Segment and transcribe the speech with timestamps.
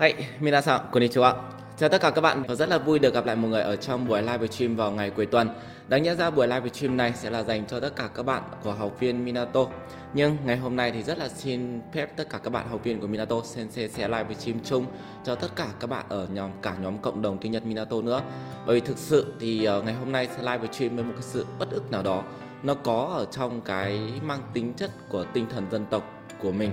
[0.00, 1.34] Hey, minasan, konnichiwa.
[1.76, 3.76] Chào tất cả các bạn và rất là vui được gặp lại mọi người ở
[3.76, 5.48] trong buổi live stream vào ngày cuối tuần.
[5.88, 8.42] Đáng nhẽ ra buổi live stream này sẽ là dành cho tất cả các bạn
[8.62, 9.66] của học viên Minato.
[10.14, 13.00] Nhưng ngày hôm nay thì rất là xin phép tất cả các bạn học viên
[13.00, 14.86] của Minato Sensei sẽ live stream chung
[15.24, 18.22] cho tất cả các bạn ở nhóm cả nhóm cộng đồng tiếng Nhật Minato nữa.
[18.66, 21.22] Bởi vì thực sự thì ờ, ngày hôm nay sẽ live stream với một cái
[21.22, 22.22] sự bất ức nào đó
[22.62, 26.02] nó có ở trong cái mang tính chất của tinh thần dân tộc
[26.40, 26.70] của mình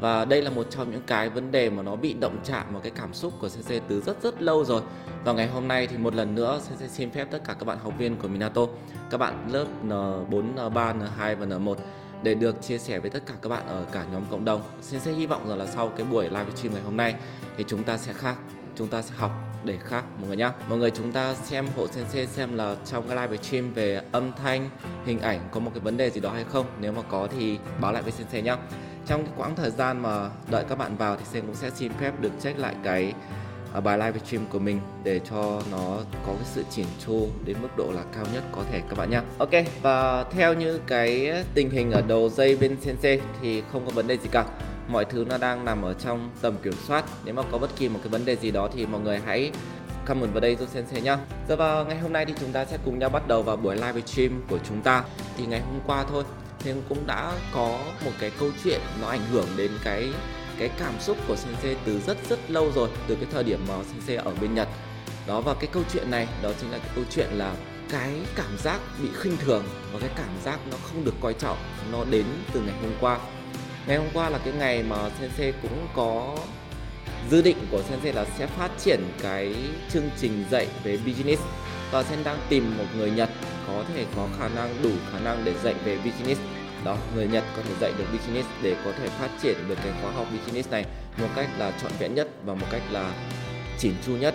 [0.00, 2.80] và đây là một trong những cái vấn đề mà nó bị động chạm vào
[2.80, 4.82] cái cảm xúc của CC từ rất rất lâu rồi
[5.24, 7.78] và ngày hôm nay thì một lần nữa CC xin phép tất cả các bạn
[7.78, 8.66] học viên của Minato
[9.10, 11.74] các bạn lớp N4, N3, N2 và N1
[12.22, 14.62] để được chia sẻ với tất cả các bạn ở cả nhóm cộng đồng.
[14.80, 17.14] Xin sẽ hy vọng rằng là sau cái buổi live stream ngày hôm nay
[17.56, 18.36] thì chúng ta sẽ khác,
[18.76, 20.50] chúng ta sẽ học để khác mọi người nhé.
[20.68, 24.32] Mọi người chúng ta xem hộ Sensei xem là trong cái live stream về âm
[24.32, 24.70] thanh,
[25.06, 26.66] hình ảnh có một cái vấn đề gì đó hay không.
[26.80, 28.56] Nếu mà có thì báo lại với Sensei nhá.
[29.06, 31.92] trong cái quãng thời gian mà đợi các bạn vào thì Sen cũng sẽ xin
[32.00, 33.14] phép được check lại cái
[33.78, 37.56] uh, bài live stream của mình để cho nó có cái sự chỉn chu đến
[37.62, 39.20] mức độ là cao nhất có thể các bạn nhé.
[39.38, 39.50] Ok
[39.82, 44.06] và theo như cái tình hình ở đầu dây bên Sensei thì không có vấn
[44.06, 44.44] đề gì cả.
[44.88, 47.04] Mọi thứ nó đang nằm ở trong tầm kiểm soát.
[47.24, 49.50] Nếu mà có bất kỳ một cái vấn đề gì đó thì mọi người hãy
[50.06, 51.18] comment vào đây giúp Sensei nhá.
[51.48, 53.76] Giờ vào ngày hôm nay thì chúng ta sẽ cùng nhau bắt đầu vào buổi
[53.76, 55.04] live stream của chúng ta.
[55.36, 56.24] Thì ngày hôm qua thôi
[56.64, 60.08] nhưng cũng đã có một cái câu chuyện nó ảnh hưởng đến cái
[60.58, 63.74] cái cảm xúc của sensei từ rất rất lâu rồi, từ cái thời điểm mà
[63.92, 64.68] sensei ở bên Nhật
[65.26, 67.54] đó, và cái câu chuyện này, đó chính là cái câu chuyện là
[67.90, 71.56] cái cảm giác bị khinh thường và cái cảm giác nó không được coi trọng
[71.92, 73.18] nó đến từ ngày hôm qua
[73.86, 76.36] ngày hôm qua là cái ngày mà sensei cũng có
[77.30, 79.54] dự định của sensei là sẽ phát triển cái
[79.90, 81.42] chương trình dạy về business.
[81.90, 83.28] Và sen đang tìm một người Nhật
[83.66, 86.40] có thể có khả năng, đủ khả năng để dạy về business.
[86.84, 89.92] Đó, người Nhật có thể dạy được business để có thể phát triển được cái
[90.02, 90.84] khóa học business này
[91.18, 93.12] một cách là trọn vẹn nhất và một cách là
[93.78, 94.34] chỉn chu nhất.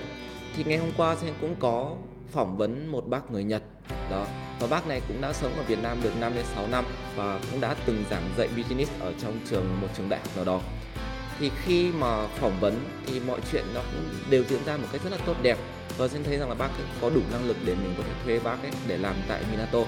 [0.55, 1.95] Thì ngày hôm qua sen cũng có
[2.31, 3.63] phỏng vấn một bác người Nhật
[4.09, 4.25] đó,
[4.59, 6.85] và bác này cũng đã sống ở Việt Nam được 5 đến 6 năm
[7.15, 10.45] và cũng đã từng giảng dạy business ở trong trường, một trường đại học nào
[10.45, 10.61] đó.
[11.39, 15.01] Thì khi mà phỏng vấn thì mọi chuyện nó cũng đều diễn ra một cách
[15.03, 15.57] rất là tốt đẹp.
[15.97, 18.13] Và xin thấy rằng là bác ấy có đủ năng lực để mình có thể
[18.25, 19.79] thuê bác ấy để làm tại Minato.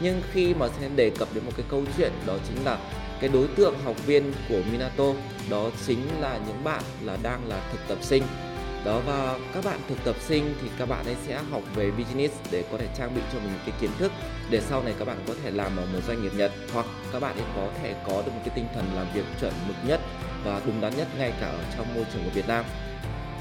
[0.00, 2.78] Nhưng khi mà sẽ đề cập đến một cái câu chuyện đó chính là
[3.20, 5.04] cái đối tượng học viên của Minato,
[5.50, 8.22] đó chính là những bạn là đang là thực tập sinh
[8.84, 12.34] đó và các bạn thực tập sinh thì các bạn ấy sẽ học về business
[12.50, 14.12] để có thể trang bị cho mình cái kiến thức
[14.50, 16.52] để sau này các bạn có thể làm ở một doanh nghiệp Nhật.
[16.72, 19.52] Hoặc các bạn ấy có thể có được một cái tinh thần làm việc chuẩn
[19.68, 20.00] mực nhất
[20.44, 22.64] và đúng đắn nhất ngay cả ở trong môi trường của Việt Nam.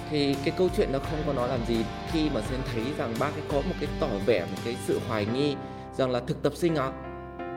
[0.09, 3.13] Thì cái câu chuyện nó không có nói làm gì khi mà sen thấy rằng
[3.19, 5.55] bác ấy có một cái tỏ vẻ, một cái sự hoài nghi
[5.97, 6.91] rằng là thực tập sinh à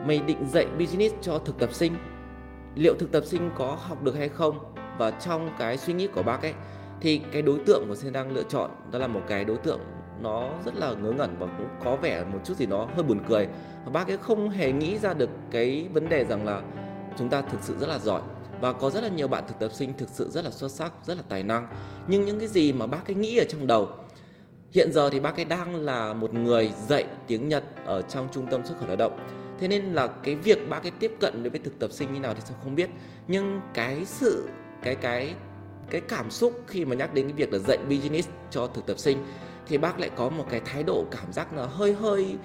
[0.06, 1.96] mày định dạy business cho thực tập sinh,
[2.74, 4.58] liệu thực tập sinh có học được hay không?
[4.98, 6.54] Và trong cái suy nghĩ của bác ấy
[7.04, 9.80] thì cái đối tượng của sen đang lựa chọn, đó là một cái đối tượng
[10.20, 13.20] nó rất là ngớ ngẩn và cũng có vẻ một chút gì đó hơi buồn
[13.28, 13.48] cười.
[13.84, 16.62] Và bác ấy không hề nghĩ ra được cái vấn đề rằng là
[17.18, 18.20] chúng ta thực sự rất là giỏi
[18.60, 20.92] và có rất là nhiều bạn thực tập sinh thực sự rất là xuất sắc,
[21.04, 21.66] rất là tài năng.
[22.08, 23.88] Nhưng những cái gì mà bác ấy nghĩ ở trong đầu,
[24.72, 28.46] hiện giờ thì bác ấy đang là một người dạy tiếng Nhật ở trong trung
[28.50, 29.18] tâm xuất khẩu lao động.
[29.60, 32.20] Thế nên là cái việc bác ấy tiếp cận đối với thực tập sinh như
[32.20, 32.90] nào thì sao không biết.
[33.28, 34.48] Nhưng cái sự,
[34.82, 35.34] cái cái
[35.90, 38.98] cái cảm xúc khi mà nhắc đến cái việc là dạy business cho thực tập
[38.98, 39.26] sinh,
[39.66, 42.36] thì bác lại có một cái thái độ cảm giác là hơi hơi,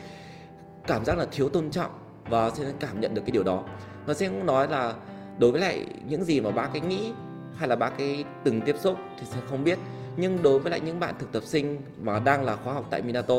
[0.87, 1.91] cảm giác là thiếu tôn trọng
[2.29, 3.63] và sẽ cảm nhận được cái điều đó.
[4.05, 4.93] Và sẽ cũng nói là
[5.39, 7.11] đối với lại những gì mà bác ấy nghĩ
[7.55, 9.79] hay là bác ấy từng tiếp xúc thì sẽ không biết.
[10.17, 13.01] Nhưng đối với lại những bạn thực tập sinh mà đang là khóa học tại
[13.01, 13.35] Minato,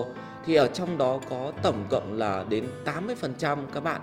[0.46, 4.00] thì ở trong đó có tổng cộng là đến 80% các bạn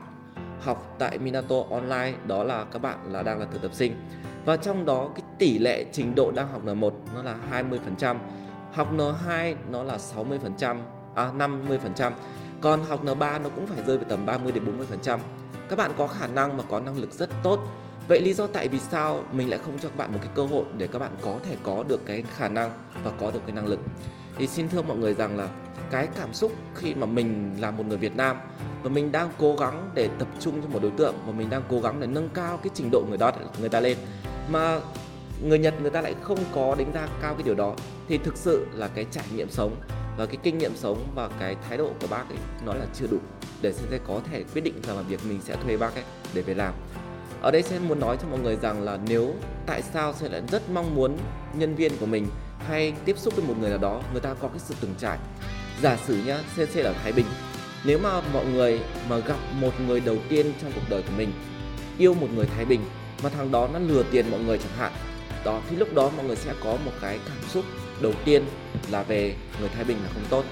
[0.61, 3.95] học tại Minato online, đó là các bạn là đang là thực tập sinh
[4.47, 8.15] và trong đó, cái tỷ lệ trình độ đang học N1 nó là 20%
[8.73, 10.77] học N2 nó là 60%
[11.15, 12.11] à 50%
[12.61, 14.63] còn học N3 nó cũng phải rơi vào tầm 30 đến
[15.07, 15.19] 40%
[15.69, 17.59] các bạn có khả năng mà có năng lực rất tốt.
[18.07, 20.45] Vậy lý do tại vì sao mình lại không cho các bạn một cái cơ
[20.45, 22.71] hội để các bạn có thể có được cái khả năng
[23.03, 23.79] và có được cái năng lực?
[24.37, 25.47] Thì xin thưa mọi người rằng là
[25.91, 28.37] cái cảm xúc khi mà mình là một người Việt Nam
[28.83, 31.61] và mình đang cố gắng để tập trung cho một đối tượng và mình đang
[31.69, 33.97] cố gắng để nâng cao cái trình độ người đó, người ta lên
[34.49, 34.79] mà
[35.43, 37.75] người Nhật người ta lại không có đánh giá cao cái điều đó.
[38.07, 39.75] Thì thực sự là cái trải nghiệm sống
[40.17, 43.07] và cái kinh nghiệm sống và cái thái độ của bác ấy, nó là chưa
[43.11, 43.17] đủ
[43.61, 46.03] để sẽ có thể quyết định rằng là việc mình sẽ thuê bác ấy
[46.33, 46.73] để về làm.
[47.41, 49.33] Ở đây sẽ muốn nói cho mọi người rằng là nếu
[49.65, 51.17] tại sao sẽ lại rất mong muốn
[51.53, 52.27] nhân viên của mình
[52.67, 55.17] hay tiếp xúc với một người nào đó, người ta có cái sự từng trải.
[55.81, 57.25] Giả sử nhá CC ở Thái Bình.
[57.85, 58.79] Nếu mà mọi người
[59.09, 61.31] mà gặp một người đầu tiên trong cuộc đời của mình,
[61.97, 62.81] yêu một người Thái Bình
[63.23, 64.91] mà thằng đó nó lừa tiền mọi người chẳng hạn.
[65.45, 67.65] Đó thì lúc đó mọi người sẽ có một cái cảm xúc
[68.01, 68.45] đầu tiên
[68.91, 70.43] là về người Thái Bình là không tốt.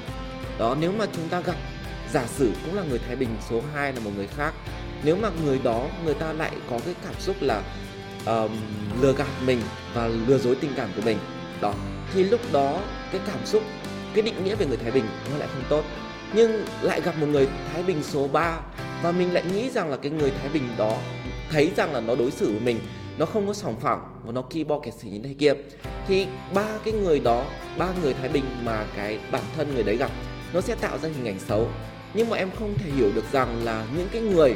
[0.59, 1.55] Đó nếu mà chúng ta gặp
[2.13, 4.53] giả sử cũng là người Thái Bình số 2 là một người khác
[5.03, 7.61] nếu mà người đó người ta lại có cái cảm xúc là
[8.25, 8.51] um,
[9.01, 9.61] lừa gạt mình
[9.93, 11.17] và lừa dối tình cảm của mình
[11.61, 11.73] đó
[12.13, 12.79] thì lúc đó
[13.11, 13.63] cái cảm xúc
[14.13, 15.83] cái định nghĩa về người Thái Bình nó lại không tốt.
[16.33, 18.59] Nhưng lại gặp một người Thái Bình số 3
[19.01, 20.97] và mình lại nghĩ rằng là cái người Thái Bình đó
[21.51, 22.79] thấy rằng là nó đối xử với mình,
[23.17, 25.53] nó không có sòng phẳng và nó ki bo kẹt xỉ như thế kia.
[26.07, 27.45] Thì ba cái người đó,
[27.77, 30.11] ba người Thái Bình mà cái bản thân người đấy gặp,
[30.53, 31.67] nó sẽ tạo ra hình ảnh xấu.
[32.13, 34.55] Nhưng mà em không thể hiểu được rằng là những cái người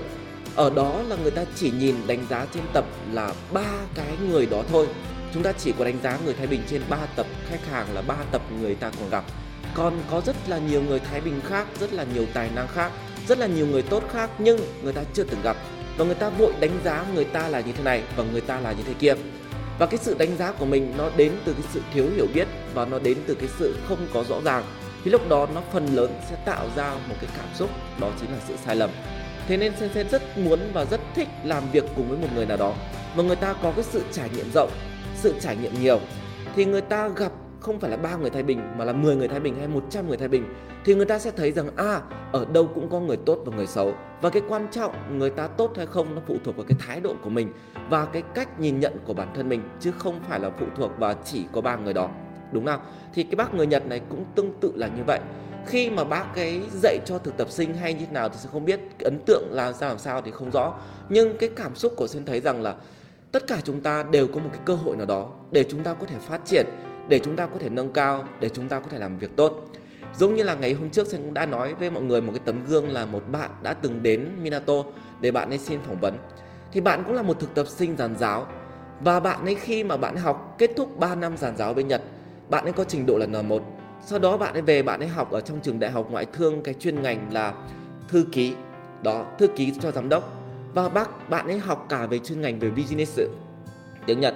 [0.56, 4.46] ở đó là người ta chỉ nhìn đánh giá trên tập là ba cái người
[4.46, 4.88] đó thôi.
[5.34, 8.02] Chúng ta chỉ có đánh giá người Thái Bình trên 3 tập khách hàng là
[8.02, 9.24] ba tập người ta còn gặp.
[9.74, 12.92] Còn có rất là nhiều người Thái Bình khác, rất là nhiều tài năng khác,
[13.28, 15.58] rất là nhiều người tốt khác nhưng người ta chưa từng gặp
[16.00, 18.60] và người ta vội đánh giá người ta là như thế này và người ta
[18.60, 19.14] là như thế kia.
[19.80, 22.48] Và cái sự đánh giá của mình nó đến từ cái sự thiếu hiểu biết
[22.74, 24.64] và nó đến từ cái sự không có rõ ràng.
[25.04, 27.70] Thì lúc đó nó phần lớn sẽ tạo ra một cái cảm xúc,
[28.00, 28.90] đó chính là sự sai lầm.
[29.48, 32.46] Thế nên Sen sen rất muốn và rất thích làm việc cùng với một người
[32.46, 32.74] nào đó.
[33.16, 34.72] Mà người ta có cái sự trải nghiệm rộng,
[35.16, 36.00] sự trải nghiệm nhiều.
[36.56, 39.28] Thì người ta gặp không phải là ba người Thái Bình, mà là 10 người
[39.28, 40.54] Thái Bình hay 100 người Thái Bình,
[40.86, 42.02] thì người ta sẽ thấy rằng à
[42.32, 43.94] ở đâu cũng có người tốt và người xấu.
[44.22, 47.00] Và cái quan trọng, người ta tốt hay không, nó phụ thuộc vào cái thái
[47.00, 47.54] độ của mình
[47.90, 50.92] và cái cách nhìn nhận của bản thân mình, chứ không phải là phụ thuộc
[51.00, 52.10] vào chỉ có ba người đó.
[52.52, 52.80] Đúng không?
[53.14, 55.20] Thì cái bác người Nhật này cũng tương tự là như vậy.
[55.66, 58.50] Khi mà bác ấy dạy cho thực tập sinh hay như thế nào thì sẽ
[58.52, 60.74] không biết, cái ấn tượng là sao làm sao thì không rõ.
[61.10, 62.76] Nhưng cái cảm xúc của xin thấy rằng là
[63.32, 65.94] tất cả chúng ta đều có một cái cơ hội nào đó để chúng ta
[65.94, 66.66] có thể phát triển
[67.10, 69.66] để chúng ta có thể nâng cao, để chúng ta có thể làm việc tốt.
[70.18, 72.42] Giống như là ngày hôm trước xin cũng đã nói với mọi người một cái
[72.46, 74.74] tấm gương là một bạn đã từng đến Minato
[75.22, 76.18] để bạn ấy xin phỏng vấn.
[76.72, 78.48] Thì bạn cũng là một thực tập sinh giàn giáo
[79.02, 82.02] và bạn ấy khi mà bạn học kết thúc 3 năm giàn giáo bên Nhật,
[82.50, 83.60] bạn ấy có trình độ là N1
[84.06, 86.62] sau đó bạn ấy về, bạn ấy học ở trong trường đại học ngoại thương
[86.64, 87.54] cái chuyên ngành là
[88.08, 88.54] thư ký,
[89.04, 90.34] đó, thư ký cho giám đốc.
[90.74, 93.20] Và bác, bạn ấy học cả về chuyên ngành về business,
[94.06, 94.36] tiếng Nhật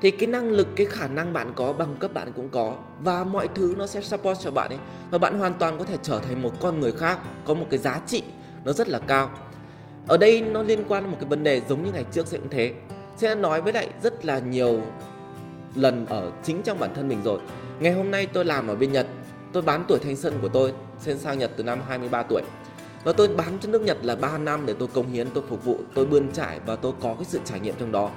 [0.00, 2.76] thì cái năng lực, cái khả năng bạn có, bằng cấp bạn cũng có.
[3.00, 4.78] Và mọi thứ nó sẽ support cho bạn ấy.
[5.10, 7.78] Và bạn hoàn toàn có thể trở thành một con người khác, có một cái
[7.78, 8.22] giá trị
[8.64, 9.30] nó rất là cao.
[10.08, 12.38] Ở đây nó liên quan đến một cái vấn đề giống như ngày trước sẽ
[12.38, 12.72] cũng thế.
[13.16, 14.82] Sẽ nói với lại rất là nhiều
[15.74, 17.40] lần ở chính trong bản thân mình rồi.
[17.80, 19.06] Ngày hôm nay tôi làm ở bên Nhật.
[19.52, 22.42] Tôi bán tuổi thanh xuân của tôi xin sang Nhật từ năm 23 tuổi.
[23.04, 25.64] Và tôi bán cho nước Nhật là 3 năm để tôi công hiến, tôi phục
[25.64, 28.10] vụ, tôi bươn trải và tôi có cái sự trải nghiệm trong đó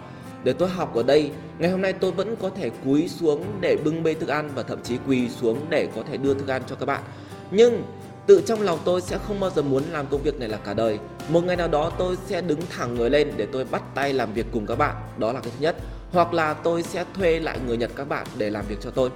[0.43, 3.77] để tôi học ở đây, ngày hôm nay tôi vẫn có thể cúi xuống để
[3.83, 6.61] bưng bê thức ăn và thậm chí quỳ xuống để có thể đưa thức ăn
[6.69, 7.03] cho các bạn.
[7.51, 7.83] Nhưng
[8.27, 10.73] tự trong lòng tôi sẽ không bao giờ muốn làm công việc này là cả
[10.73, 10.99] đời.
[11.29, 14.33] Một ngày nào đó tôi sẽ đứng thẳng người lên để tôi bắt tay làm
[14.33, 14.95] việc cùng các bạn.
[15.17, 15.75] Đó là cái thứ nhất.
[16.11, 19.09] Hoặc là tôi sẽ thuê lại người nhật các bạn để làm việc cho tôi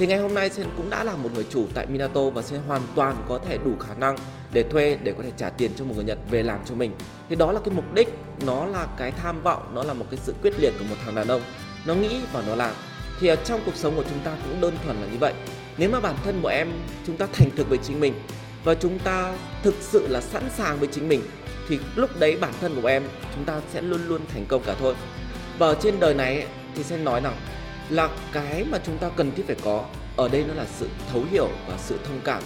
[0.00, 2.60] thì ngày hôm nay Sen cũng đã là một người chủ tại Minato và Sen
[2.66, 4.16] hoàn toàn có thể đủ khả năng
[4.52, 6.92] để thuê để có thể trả tiền cho một người Nhật về làm cho mình.
[7.28, 8.08] Thì đó là cái mục đích,
[8.46, 11.14] nó là cái tham vọng, nó là một cái sự quyết liệt của một thằng
[11.14, 11.42] đàn ông.
[11.86, 12.74] Nó nghĩ và nó làm.
[13.20, 15.34] Thì ở trong cuộc sống của chúng ta cũng đơn thuần là như vậy.
[15.78, 16.68] Nếu mà bản thân của em
[17.06, 18.14] chúng ta thành thực với chính mình
[18.64, 21.22] và chúng ta thực sự là sẵn sàng với chính mình
[21.68, 23.02] thì lúc đấy bản thân của em
[23.34, 24.94] chúng ta sẽ luôn luôn thành công cả thôi.
[25.58, 27.36] Và ở trên đời này thì sen nói rằng
[27.90, 29.84] là cái mà chúng ta cần thiết phải có.
[30.16, 32.42] Ở đây nó là sự thấu hiểu và sự thông cảm.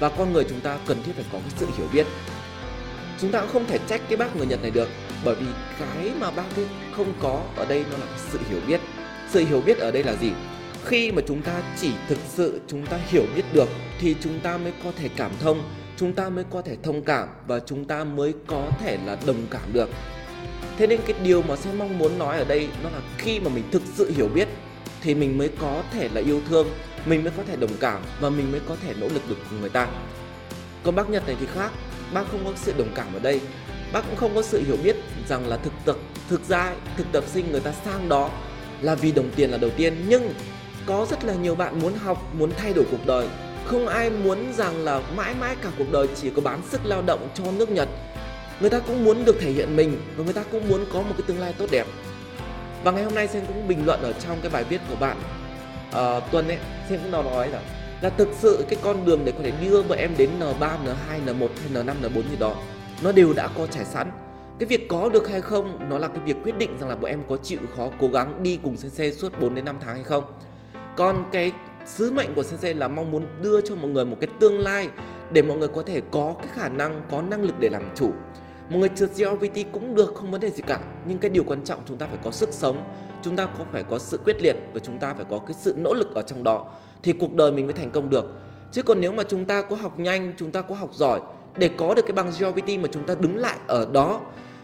[0.00, 2.06] Và con người chúng ta cần thiết phải có cái sự hiểu biết.
[3.20, 4.88] Chúng ta cũng không thể trách cái bác người Nhật này được,
[5.24, 5.46] bởi vì
[5.78, 8.80] cái mà bác ấy không có, ở đây nó là sự hiểu biết.
[9.30, 10.32] Sự hiểu biết ở đây là gì?
[10.84, 13.68] Khi mà chúng ta chỉ thực sự chúng ta hiểu biết được,
[14.00, 15.62] thì chúng ta mới có thể cảm thông,
[15.96, 19.46] chúng ta mới có thể thông cảm, và chúng ta mới có thể là đồng
[19.50, 19.88] cảm được.
[20.78, 23.50] Thế nên cái điều mà sẽ mong muốn nói ở đây, nó là khi mà
[23.54, 24.48] mình thực sự hiểu biết
[25.04, 26.68] thì mình mới có thể là yêu thương,
[27.06, 29.60] mình mới có thể đồng cảm và mình mới có thể nỗ lực được cùng
[29.60, 29.88] người ta.
[30.82, 31.70] Còn bác nhật này thì khác,
[32.14, 33.40] bác không có sự đồng cảm ở đây.
[33.92, 34.96] Bác cũng không có sự hiểu biết
[35.28, 35.96] rằng là thực tập,
[36.28, 38.30] thực ra thực tập sinh người ta sang đó
[38.80, 40.04] là vì đồng tiền là đầu tiên.
[40.08, 40.34] Nhưng
[40.86, 43.28] có rất là nhiều bạn muốn học, muốn thay đổi cuộc đời.
[43.64, 47.02] Không ai muốn rằng là mãi mãi cả cuộc đời chỉ có bán sức lao
[47.02, 47.88] động cho nước nhật.
[48.60, 51.14] Người ta cũng muốn được thể hiện mình và người ta cũng muốn có một
[51.18, 51.86] cái tương lai tốt đẹp
[52.84, 55.16] và ngày hôm nay sen cũng bình luận ở trong cái bài viết của bạn.
[55.92, 57.60] Ờ, uh, tuần ấy sen cũng nói là
[58.00, 61.26] là thực sự cái con đường để có thể đưa vợ em đến N3, N2,
[61.26, 62.54] N1 hay N5, N4 gì đó
[63.02, 64.10] nó đều đã có trải sẵn.
[64.58, 67.10] Cái việc có được hay không nó là cái việc quyết định rằng là bọn
[67.10, 70.04] em có chịu khó cố gắng đi cùng Sensei suốt 4 đến 5 tháng hay
[70.04, 70.24] không.
[70.96, 71.52] Còn cái
[71.86, 74.88] sứ mệnh của Sensei là mong muốn đưa cho mọi người một cái tương lai
[75.32, 78.12] để mọi người có thể có cái khả năng có năng lực để làm chủ
[78.68, 80.80] một người trượt gravity cũng được, không vấn đề gì cả.
[81.06, 82.84] Nhưng cái điều quan trọng, chúng ta phải có sức sống,
[83.22, 85.74] chúng ta có phải có sự quyết liệt và chúng ta phải có cái sự
[85.76, 86.66] nỗ lực ở trong đó
[87.02, 88.32] thì cuộc đời mình mới thành công được.
[88.72, 91.20] Chứ còn nếu mà chúng ta có học nhanh, chúng ta có học giỏi,
[91.56, 94.20] để có được cái bằng gravity mà chúng ta đứng lại ở đó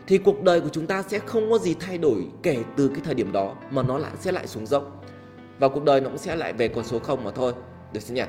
[0.06, 3.00] thì cuộc đời của chúng ta sẽ không có gì thay đổi kể từ cái
[3.04, 5.04] thời điểm đó, mà nó lại sẽ lại xuống dốc.
[5.58, 7.52] Và cuộc đời nó cũng sẽ lại về con số không mà thôi.
[7.92, 8.22] Được chưa nhỉ?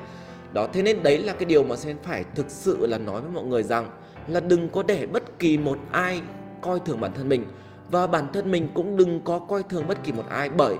[0.52, 3.30] Đó, thế nên đấy là cái điều mà sen phải thực sự là nói với
[3.30, 3.90] mọi người rằng
[4.28, 6.20] là đừng có để bất kỳ một ai
[6.60, 7.44] coi thường bản thân mình.
[7.90, 10.76] Và bản thân mình cũng đừng có coi thường bất kỳ một ai bởi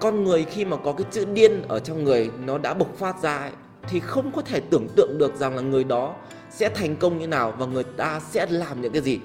[0.00, 3.22] con người khi mà có cái chữ điên ở trong người nó đã bộc phát
[3.22, 3.50] ra ấy,
[3.88, 6.14] thì không có thể tưởng tượng được rằng là người đó
[6.50, 9.20] sẽ thành công như nào và người ta sẽ làm những cái gì.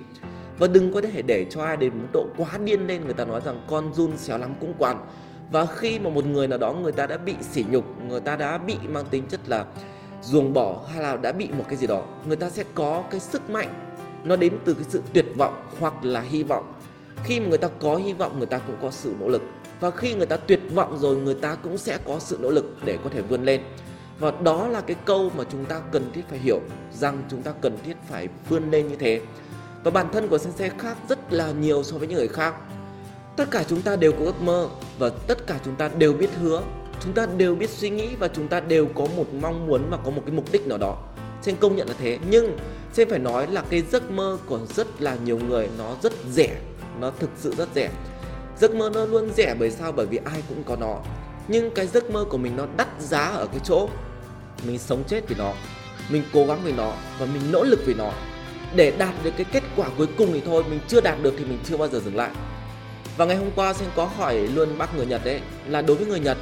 [0.59, 3.25] Và đừng có thể để cho ai đến mức độ quá điên lên người ta
[3.25, 5.05] nói rằng con run xéo lắm cũng quản.
[5.51, 8.35] Và khi mà một người nào đó người ta đã bị sỉ nhục người ta
[8.35, 9.65] đã bị mang tính chất là
[10.25, 13.19] ruồng bỏ hay là đã bị một cái gì đó, người ta sẽ có cái
[13.19, 13.73] sức mạnh.
[14.23, 16.73] Nó đến từ cái sự tuyệt vọng hoặc là hy vọng.
[17.23, 19.41] Khi mà người ta có hy vọng, người ta cũng có sự nỗ lực.
[19.79, 22.75] Và khi người ta tuyệt vọng rồi, người ta cũng sẽ có sự nỗ lực
[22.85, 23.61] để có thể vươn lên.
[24.19, 26.59] Và đó là cái câu mà chúng ta cần thiết phải hiểu,
[26.93, 29.21] rằng chúng ta cần thiết phải vươn lên như thế.
[29.83, 32.55] Và bản thân của sensei khác rất là nhiều so với những người khác.
[33.35, 36.29] Tất cả chúng ta đều có ước mơ và tất cả chúng ta đều biết
[36.41, 36.61] hứa
[37.05, 39.97] chúng ta đều biết suy nghĩ và chúng ta đều có một mong muốn và
[40.05, 40.97] có một cái mục đích nào đó.
[41.43, 42.57] Trên công nhận là thế, nhưng
[42.93, 46.55] trên phải nói là cái giấc mơ của rất là nhiều người nó rất rẻ,
[46.99, 47.89] nó thực sự rất rẻ.
[48.59, 49.91] Giấc mơ nó luôn rẻ bởi sao?
[49.91, 50.99] Bởi vì ai cũng có nó.
[51.47, 53.89] Nhưng cái giấc mơ của mình nó đắt giá ở cái chỗ
[54.67, 55.53] mình sống chết vì nó,
[56.09, 58.11] mình cố gắng vì nó và mình nỗ lực vì nó.
[58.75, 61.45] Để đạt được cái kết quả cuối cùng thì thôi, mình chưa đạt được thì
[61.45, 62.31] mình chưa bao giờ dừng lại.
[63.17, 66.07] Và ngày hôm qua xem có hỏi luôn bác người Nhật đấy là đối với
[66.07, 66.37] người Nhật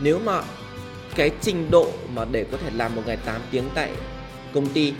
[0.00, 0.42] nếu mà
[1.16, 3.90] cái trình độ mà để có thể làm một ngày 8 tiếng tại
[4.54, 4.94] công ty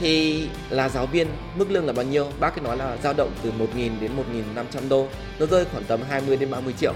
[0.00, 2.26] thì là giáo viên mức lương là bao nhiêu?
[2.40, 4.10] Bác ấy nói là dao động từ 1.000 đến
[4.54, 5.06] 1.500 đô,
[5.38, 6.92] nó rơi khoảng tầm 20 đến 30 triệu.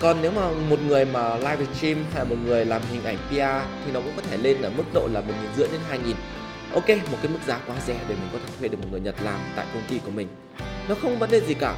[0.00, 3.68] Còn nếu mà một người mà live stream hay một người làm hình ảnh PR
[3.84, 5.26] thì nó cũng có thể lên ở mức độ là 1
[5.56, 6.16] rưỡi đến 2 nghìn
[6.72, 9.00] Ok, một cái mức giá quá rẻ để mình có thể thuê được một người
[9.00, 10.28] Nhật làm tại công ty của mình
[10.88, 11.76] Nó không vấn đề gì cả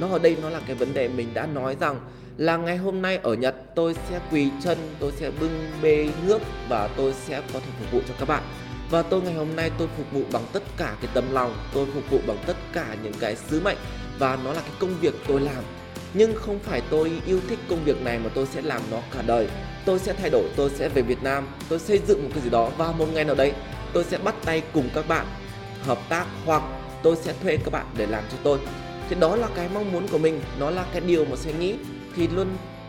[0.00, 2.00] Nó ở đây nó là cái vấn đề mình đã nói rằng
[2.38, 6.38] là ngày hôm nay ở Nhật tôi sẽ quỳ chân, tôi sẽ bưng bê nước
[6.68, 8.42] và tôi sẽ có thể phục vụ cho các bạn.
[8.90, 11.86] Và tôi ngày hôm nay tôi phục vụ bằng tất cả cái tấm lòng tôi
[11.94, 13.76] phục vụ bằng tất cả những cái sứ mệnh
[14.18, 15.64] và nó là cái công việc tôi làm.
[16.14, 19.22] Nhưng không phải tôi yêu thích công việc này mà tôi sẽ làm nó cả
[19.26, 19.48] đời.
[19.84, 22.50] Tôi sẽ thay đổi tôi sẽ về Việt Nam tôi xây dựng một cái gì
[22.50, 23.52] đó và một ngày nào đấy
[23.92, 25.26] tôi sẽ bắt tay cùng các bạn
[25.82, 26.62] hợp tác hoặc
[27.02, 28.58] tôi sẽ thuê các bạn để làm cho tôi.
[29.08, 31.74] Thì đó là cái mong muốn của mình nó là cái điều mà sẽ nghĩ
[32.16, 32.46] thì luôn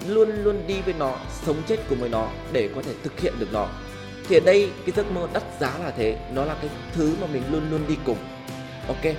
[0.08, 3.34] luôn luôn đi với nó, sống chết cùng với nó để có thể thực hiện
[3.40, 3.68] được nó.
[4.28, 7.28] Thì ở đây, cái giấc mơ đắt giá là thế, nó là cái thứ mà
[7.34, 8.18] mình luôn luôn đi cùng.
[8.88, 9.16] Ok,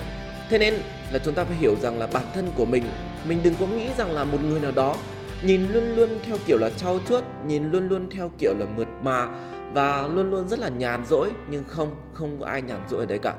[0.51, 0.75] thế nên
[1.13, 2.85] là chúng ta phải hiểu rằng là bản thân của mình
[3.25, 4.97] mình đừng có nghĩ rằng là một người nào đó
[5.43, 8.89] nhìn luôn luôn theo kiểu là trau chuốt, nhìn luôn luôn theo kiểu là mượt
[9.03, 9.29] mà
[9.73, 13.07] và luôn luôn rất là nhàn rỗi, nhưng không không có ai nhàn rỗi ở
[13.07, 13.35] đấy cả.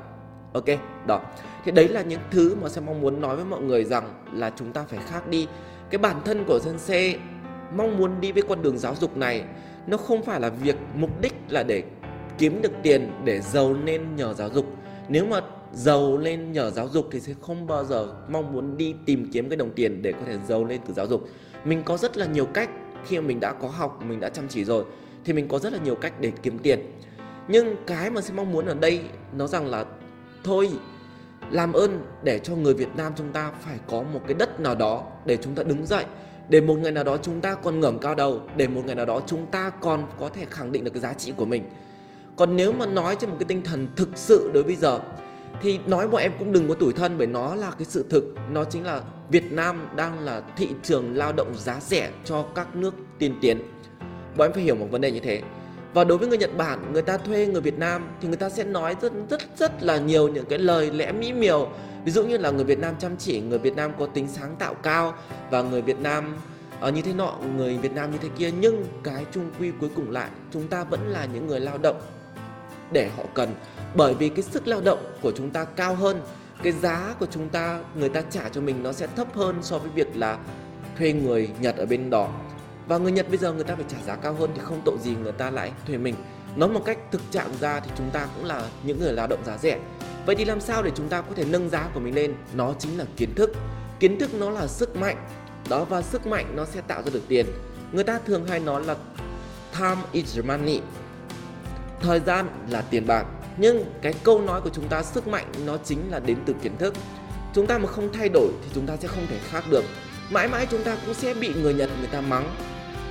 [0.52, 0.64] Ok,
[1.06, 1.20] đó.
[1.64, 4.52] Thì đấy là những thứ mà sẽ mong muốn nói với mọi người rằng là
[4.56, 5.46] chúng ta phải khác đi
[5.92, 7.14] cái bản thân của dân xe
[7.76, 9.44] mong muốn đi với con đường giáo dục này,
[9.86, 11.82] nó không phải là việc mục đích là để
[12.38, 14.66] kiếm được tiền để giàu lên nhờ giáo dục.
[15.08, 15.40] Nếu mà
[15.72, 19.48] giàu lên nhờ giáo dục thì sẽ không bao giờ mong muốn đi tìm kiếm
[19.48, 21.28] cái đồng tiền để có thể giàu lên từ giáo dục.
[21.64, 22.70] Mình có rất là nhiều cách.
[23.06, 24.84] Khi mà mình đã có học, mình đã chăm chỉ rồi,
[25.24, 26.80] thì mình có rất là nhiều cách để kiếm tiền.
[27.48, 29.00] Nhưng cái mà sẽ mong muốn ở đây,
[29.36, 29.84] nó rằng là
[30.44, 30.70] thôi
[31.52, 34.74] làm ơn để cho người Việt Nam chúng ta phải có một cái đất nào
[34.74, 36.04] đó để chúng ta đứng dậy,
[36.48, 39.06] để một ngày nào đó chúng ta còn ngẩng cao đầu, để một ngày nào
[39.06, 41.64] đó chúng ta còn có thể khẳng định được cái giá trị của mình.
[42.36, 45.00] Còn nếu mà nói trên một cái tinh thần thực sự đối bây giờ,
[45.62, 48.34] thì nói bọn em cũng đừng có tủi thân bởi nó là cái sự thực.
[48.50, 52.76] Nó chính là Việt Nam đang là thị trường lao động giá rẻ cho các
[52.76, 53.58] nước tiên tiến.
[54.36, 55.42] Bọn em phải hiểu một vấn đề như thế
[55.94, 58.50] và đối với người Nhật Bản người ta thuê người Việt Nam thì người ta
[58.50, 61.68] sẽ nói rất rất rất là nhiều những cái lời lẽ mỹ miều.
[62.04, 64.56] Ví dụ như là người Việt Nam chăm chỉ người Việt Nam có tính sáng
[64.58, 65.14] tạo cao
[65.50, 66.36] và người Việt Nam
[66.88, 68.50] uh, như thế nọ người Việt Nam như thế kia.
[68.60, 72.00] Nhưng cái chung quy cuối cùng lại chúng ta vẫn là những người lao động
[72.92, 73.54] để họ cần.
[73.94, 76.20] Bởi vì cái sức lao động của chúng ta cao hơn
[76.62, 79.78] cái giá của chúng ta người ta trả cho mình nó sẽ thấp hơn so
[79.78, 80.38] với việc là
[80.98, 82.28] thuê người Nhật ở bên đó
[82.92, 84.96] và người Nhật bây giờ người ta phải trả giá cao hơn thì không tội
[85.02, 86.14] gì người ta lại thuê mình.
[86.56, 89.44] Nói một cách thực trạng ra thì chúng ta cũng là những người lao động
[89.46, 89.78] giá rẻ.
[90.26, 92.34] Vậy thì làm sao để chúng ta có thể nâng giá của mình lên?
[92.54, 93.50] Nó chính là kiến thức.
[94.00, 95.16] Kiến thức nó là sức mạnh.
[95.68, 97.46] Đó, và sức mạnh nó sẽ tạo ra được tiền.
[97.92, 98.96] Người ta thường hay nói là
[99.78, 100.80] time is money.
[102.00, 103.24] Thời gian là tiền bạc.
[103.56, 106.76] Nhưng cái câu nói của chúng ta sức mạnh nó chính là đến từ kiến
[106.78, 106.94] thức.
[107.54, 109.84] Chúng ta mà không thay đổi thì chúng ta sẽ không thể khác được.
[110.30, 112.54] Mãi mãi chúng ta cũng sẽ bị người nhật, người ta mắng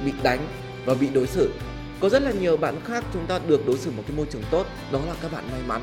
[0.06, 0.48] bị đánh
[0.86, 1.52] và bị đối xử.
[2.00, 4.44] Có rất là nhiều bạn khác chúng ta được đối xử một cái môi trường
[4.52, 5.82] tốt, đó là các bạn may mắn.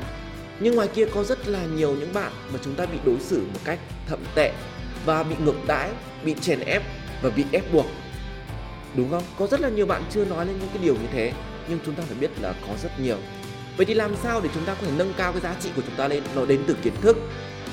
[0.59, 3.41] Nhưng ngoài kia có rất là nhiều những bạn mà chúng ta bị đối xử
[3.53, 4.51] một cách thậm tệ
[5.05, 5.89] và bị ngược đãi,
[6.23, 6.83] bị chèn ép
[7.21, 7.85] và bị ép buộc.
[8.95, 9.23] Đúng không?
[9.39, 11.33] Có rất là nhiều bạn chưa nói lên những cái điều như thế,
[11.69, 13.17] nhưng chúng ta phải biết là có rất nhiều.
[13.77, 15.81] Vậy thì làm sao để chúng ta có thể nâng cao cái giá trị của
[15.85, 16.23] chúng ta lên?
[16.35, 17.17] Nó đến từ kiến thức.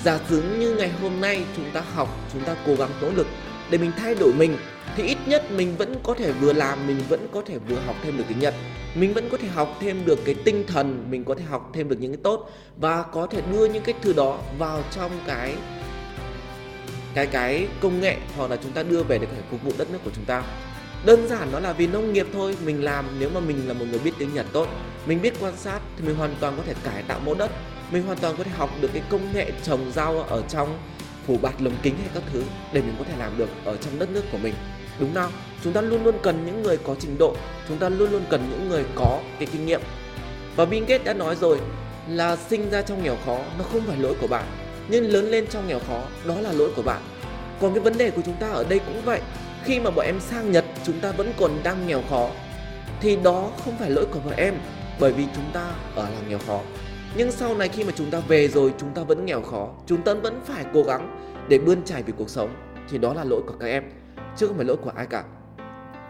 [0.04, 3.26] Giả sử như ngày hôm nay chúng ta học, chúng ta cố gắng nỗ lực
[3.70, 4.56] để mình thay đổi mình,
[4.96, 7.96] thì ít nhất mình vẫn có thể vừa làm, mình vẫn có thể vừa học
[8.02, 8.54] thêm được tiếng Nhật.
[8.94, 11.88] Mình vẫn có thể học thêm được cái tinh thần, mình có thể học thêm
[11.88, 15.54] được những cái tốt và có thể đưa những cái thứ đó vào trong cái
[17.14, 19.72] cái cái công nghệ hoặc là chúng ta đưa về để có thể phục vụ
[19.78, 20.42] đất nước của chúng ta.
[21.04, 23.84] Đơn giản đó là vì nông nghiệp thôi, mình làm nếu mà mình là một
[23.90, 24.68] người biết tiếng Nhật tốt,
[25.06, 27.50] mình biết quan sát thì mình hoàn toàn có thể cải tạo mẫu đất,
[27.90, 30.78] mình hoàn toàn có thể học được cái công nghệ trồng rau ở trong
[31.26, 32.42] phủ bạt lồng kính hay các thứ
[32.72, 34.54] để mình có thể làm được ở trong đất nước của mình.
[34.98, 35.32] Đúng không
[35.64, 37.36] chúng ta luôn luôn cần những người có trình độ.
[37.68, 39.80] Chúng ta luôn luôn cần những người có cái kinh nghiệm.
[40.56, 41.60] Và Bill Gates đã nói rồi
[42.08, 44.44] là sinh ra trong nghèo khó nó không phải lỗi của bạn,
[44.88, 47.02] nhưng lớn lên trong nghèo khó đó là lỗi của bạn.
[47.60, 49.20] Còn cái vấn đề của chúng ta ở đây cũng vậy.
[49.64, 52.30] Khi mà bọn em sang Nhật, chúng ta vẫn còn đang nghèo khó,
[53.00, 54.54] thì đó không phải lỗi của bọn em,
[55.00, 56.60] bởi vì chúng ta ở làng nghèo khó
[57.16, 60.02] nhưng sau này khi mà chúng ta về rồi, chúng ta vẫn nghèo khó, chúng
[60.02, 61.18] ta vẫn phải cố gắng
[61.48, 62.50] để bươn trải về cuộc sống,
[62.88, 63.84] thì đó là lỗi của các em,
[64.36, 65.24] chứ không phải lỗi của ai cả.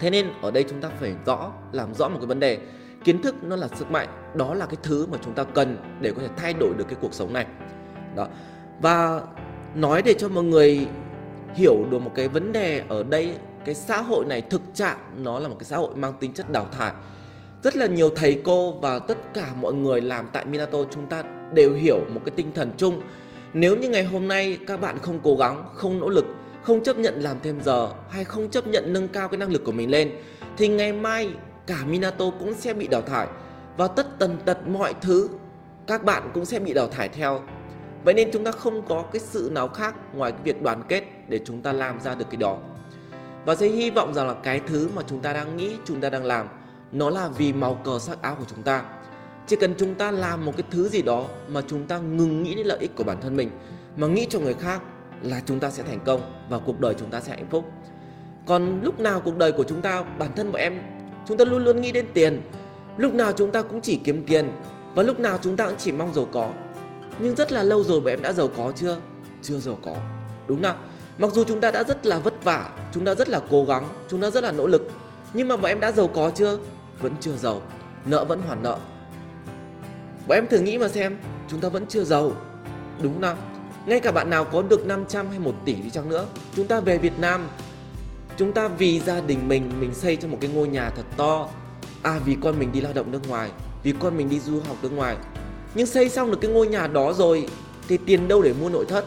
[0.00, 2.58] Thế nên ở đây chúng ta phải rõ, làm rõ một cái vấn đề.
[3.04, 6.12] Kiến thức nó là sức mạnh, đó là cái thứ mà chúng ta cần để
[6.12, 7.46] có thể thay đổi được cái cuộc sống này.
[8.16, 8.28] Đó.
[8.80, 9.20] Và
[9.74, 10.86] nói để cho mọi người
[11.54, 13.34] hiểu được một cái vấn đề ở đây,
[13.64, 16.52] cái xã hội này thực trạng nó là một cái xã hội mang tính chất
[16.52, 16.92] đào thải
[17.66, 21.24] rất là nhiều thầy cô và tất cả mọi người làm tại Minato chúng ta
[21.52, 23.02] đều hiểu một cái tinh thần chung.
[23.52, 26.24] Nếu như ngày hôm nay các bạn không cố gắng, không nỗ lực,
[26.62, 29.64] không chấp nhận làm thêm giờ hay không chấp nhận nâng cao cái năng lực
[29.64, 30.10] của mình lên,
[30.56, 31.30] thì ngày mai
[31.66, 33.26] cả Minato cũng sẽ bị đào thải
[33.76, 35.28] và tất tần tật mọi thứ
[35.86, 37.40] các bạn cũng sẽ bị đào thải theo.
[38.04, 41.04] Vậy nên chúng ta không có cái sự nào khác ngoài cái việc đoàn kết
[41.28, 42.58] để chúng ta làm ra được cái đó.
[43.44, 46.10] Và sẽ hy vọng rằng là cái thứ mà chúng ta đang nghĩ, chúng ta
[46.10, 46.46] đang làm
[46.92, 48.84] nó là vì màu cờ sắc áo của chúng ta
[49.46, 52.54] chỉ cần chúng ta làm một cái thứ gì đó mà chúng ta ngừng nghĩ
[52.54, 53.50] đến lợi ích của bản thân mình
[53.96, 54.82] mà nghĩ cho người khác
[55.22, 57.64] là chúng ta sẽ thành công và cuộc đời chúng ta sẽ hạnh phúc
[58.46, 60.78] còn lúc nào cuộc đời của chúng ta bản thân bọn em
[61.26, 62.42] chúng ta luôn luôn nghĩ đến tiền
[62.96, 64.50] lúc nào chúng ta cũng chỉ kiếm tiền
[64.94, 66.50] và lúc nào chúng ta cũng chỉ mong giàu có
[67.18, 68.96] nhưng rất là lâu rồi bọn em đã giàu có chưa
[69.42, 69.96] chưa giàu có
[70.48, 70.76] đúng không
[71.18, 73.88] mặc dù chúng ta đã rất là vất vả chúng ta rất là cố gắng
[74.08, 74.90] chúng ta rất là nỗ lực
[75.34, 76.58] nhưng mà bọn em đã giàu có chưa
[77.00, 77.62] vẫn chưa giàu,
[78.04, 78.78] nợ vẫn hoàn nợ.
[80.26, 81.16] Bọn em thử nghĩ mà xem,
[81.48, 82.32] chúng ta vẫn chưa giàu.
[83.02, 83.36] Đúng không
[83.86, 86.80] ngay cả bạn nào có được 500 hay 1 tỷ đi chăng nữa, chúng ta
[86.80, 87.48] về Việt Nam.
[88.36, 91.48] Chúng ta vì gia đình mình mình xây cho một cái ngôi nhà thật to.
[92.02, 93.50] À vì con mình đi lao động nước ngoài,
[93.82, 95.16] vì con mình đi du học nước ngoài.
[95.74, 97.48] Nhưng xây xong được cái ngôi nhà đó rồi,
[97.88, 99.04] thì tiền đâu để mua nội thất?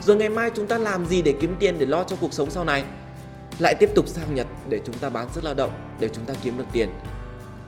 [0.00, 2.50] Rồi ngày mai chúng ta làm gì để kiếm tiền để lo cho cuộc sống
[2.50, 2.84] sau này?
[3.58, 5.70] Lại tiếp tục sang Nhật để chúng ta bán sức lao động,
[6.00, 6.88] để chúng ta kiếm được tiền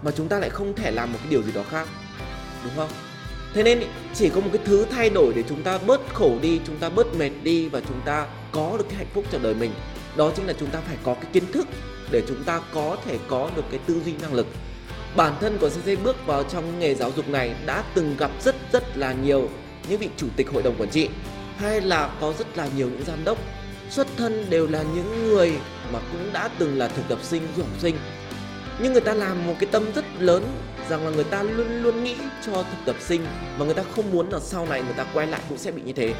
[0.02, 1.88] mà chúng ta lại không thể làm một cái điều gì đó khác,
[2.64, 2.88] đúng không?
[3.54, 3.82] Thế nên
[4.14, 6.88] chỉ có một cái thứ thay đổi để chúng ta bớt khổ đi, chúng ta
[6.88, 9.70] bớt mệt đi và chúng ta có được cái hạnh phúc cho đời mình,
[10.16, 11.68] đó chính là chúng ta phải có cái kiến thức
[12.10, 14.46] để chúng ta có thể có được cái tư duy năng lực.
[15.16, 18.56] Bản thân của CC bước vào trong nghề giáo dục này đã từng gặp rất
[18.72, 19.48] rất là nhiều
[19.88, 21.08] những vị chủ tịch hội đồng quản trị,
[21.58, 23.38] hay là có rất là nhiều những giám đốc.
[23.90, 25.52] Xuất thân đều là những người
[25.92, 27.96] mà cũng đã từng là thực tập sinh, du học sinh
[28.82, 30.44] nhưng người ta làm một cái tâm rất lớn
[30.88, 33.26] rằng là người ta luôn luôn nghĩ cho thực tập sinh
[33.58, 35.82] và người ta không muốn là sau này người ta quay lại cũng sẽ bị
[35.82, 36.14] như thế.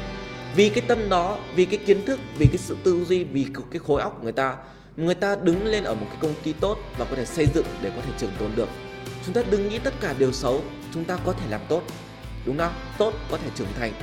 [0.55, 3.79] Vì cái tâm đó, vì cái kiến thức, vì cái sự tư duy, vì cái
[3.87, 4.55] khối óc của người ta
[4.97, 7.65] người ta đứng lên ở một cái công ty tốt và có thể xây dựng
[7.81, 8.69] để có thể trường tồn được.
[9.25, 10.61] Chúng ta đừng nghĩ tất cả điều xấu,
[10.93, 11.83] chúng ta có thể làm tốt,
[12.45, 12.73] đúng không?
[12.97, 13.93] Tốt có thể trưởng thành,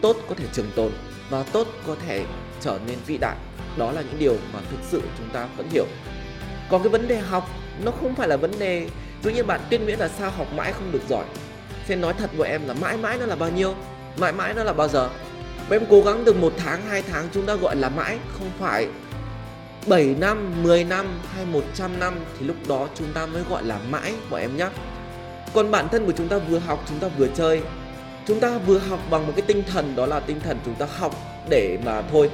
[0.00, 0.92] tốt có thể trường tồn
[1.30, 2.24] và tốt có thể
[2.60, 3.36] trở nên vĩ đại.
[3.76, 5.86] Đó là những điều mà thực sự chúng ta vẫn hiểu.
[6.70, 7.50] Còn cái vấn đề học
[7.82, 8.88] nó không phải là vấn đề.
[9.22, 11.24] Tự nhiên bạn tuyên miễn là sao học mãi không được giỏi.
[11.88, 13.74] Xin nói thật với em là mãi mãi nó là bao nhiêu?
[14.16, 15.08] Mãi mãi nó là bao giờ?
[15.68, 18.50] Và em cố gắng được một tháng, hai tháng chúng ta gọi là mãi Không
[18.58, 18.88] phải
[19.86, 23.78] 7 năm, 10 năm hay 100 năm Thì lúc đó chúng ta mới gọi là
[23.90, 24.68] mãi bọn em nhé
[25.54, 27.62] Còn bản thân của chúng ta vừa học chúng ta vừa chơi.
[28.26, 30.86] Chúng ta vừa học bằng một cái tinh thần Đó là tinh thần chúng ta
[30.98, 31.14] học
[31.48, 32.30] để mà thôi.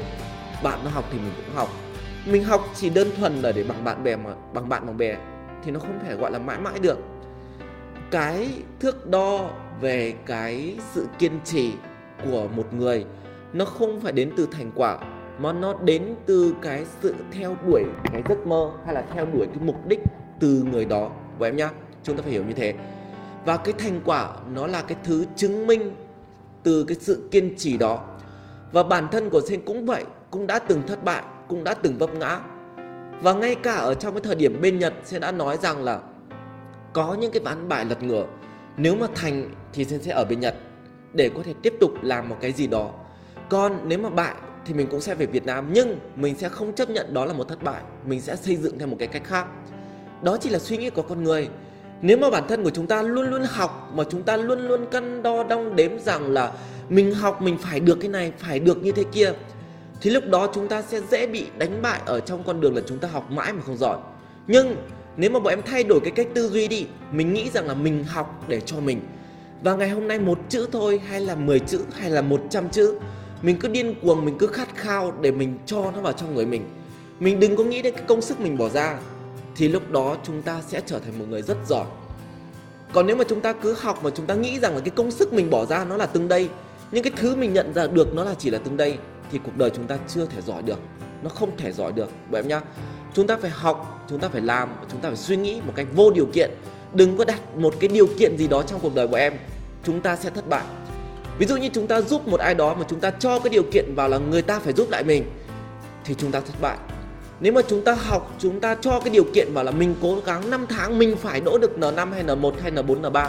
[0.62, 1.68] Bạn nó học thì mình cũng học.
[2.26, 5.16] Mình học chỉ đơn thuần là để bằng bạn bè mà, Bằng bạn bằng bè,
[5.64, 6.98] thì nó không thể gọi là mãi mãi được.
[8.10, 8.48] Cái
[8.80, 11.72] thước đo về cái sự kiên trì
[12.24, 13.04] của một người,
[13.52, 14.98] nó không phải đến từ thành quả,
[15.38, 19.46] mà nó đến từ cái sự theo đuổi cái giấc mơ, hay là theo đuổi
[19.46, 20.00] cái mục đích
[20.40, 21.10] từ người đó.
[21.38, 21.70] Của em nhá,
[22.02, 22.74] chúng ta phải hiểu như thế.
[23.44, 25.90] Và cái thành quả, nó là cái thứ chứng minh
[26.62, 28.04] từ cái sự kiên trì đó.
[28.72, 31.98] Và bản thân của sen cũng vậy, cũng đã từng thất bại cũng đã từng
[31.98, 32.40] vấp ngã.
[33.22, 36.00] Và ngay cả ở trong cái thời điểm bên nhật sen đã nói rằng là
[36.92, 38.26] có những cái ván bài lật ngửa,
[38.76, 40.54] nếu mà thành thì sen sẽ ở bên nhật
[41.12, 42.90] để có thể tiếp tục làm một cái gì đó.
[43.48, 44.34] Còn nếu mà bại
[44.66, 47.32] thì mình cũng sẽ về Việt Nam, nhưng mình sẽ không chấp nhận đó là
[47.32, 49.46] một thất bại, mình sẽ xây dựng theo một cái cách khác.
[50.22, 51.48] Đó chỉ là suy nghĩ của con người.
[52.02, 54.86] Nếu mà bản thân của chúng ta luôn luôn học, mà chúng ta luôn luôn
[54.90, 56.52] cân đo đong đếm rằng là
[56.88, 59.32] mình học mình phải được cái này, phải được như thế kia
[60.00, 62.82] thì lúc đó chúng ta sẽ dễ bị đánh bại ở trong con đường là
[62.86, 63.98] chúng ta học mãi mà không giỏi.
[64.46, 64.76] Nhưng
[65.16, 67.74] nếu mà bọn em thay đổi cái cách tư duy đi, mình nghĩ rằng là
[67.74, 69.00] mình học để cho mình.
[69.62, 72.98] Và ngày hôm nay một chữ thôi, hay là 10 chữ, hay là 100 chữ,
[73.42, 76.46] mình cứ điên cuồng, mình cứ khát khao để mình cho nó vào trong người
[76.46, 76.62] mình.
[77.20, 78.98] Mình đừng có nghĩ đến cái công sức mình bỏ ra.
[79.56, 81.86] Thì lúc đó chúng ta sẽ trở thành một người rất giỏi.
[82.92, 85.10] Còn nếu mà chúng ta cứ học mà chúng ta nghĩ rằng là cái công
[85.10, 86.48] sức mình bỏ ra nó là từng đây
[86.92, 88.98] nhưng cái thứ mình nhận ra được nó là chỉ là từng đây
[89.32, 90.78] thì cuộc đời chúng ta chưa thể giỏi được
[91.22, 92.60] nó không thể giỏi được bởi em nhá
[93.14, 95.86] chúng ta phải học chúng ta phải làm chúng ta phải suy nghĩ một cách
[95.94, 96.50] vô điều kiện
[96.92, 99.32] đừng có đặt một cái điều kiện gì đó trong cuộc đời của em
[99.84, 100.64] chúng ta sẽ thất bại
[101.38, 103.62] ví dụ như chúng ta giúp một ai đó mà chúng ta cho cái điều
[103.72, 105.24] kiện vào là người ta phải giúp lại mình
[106.04, 106.76] thì chúng ta thất bại
[107.40, 110.18] nếu mà chúng ta học chúng ta cho cái điều kiện vào là mình cố
[110.26, 113.28] gắng 5 tháng mình phải đỗ được N5 hay N1 hay N4 N3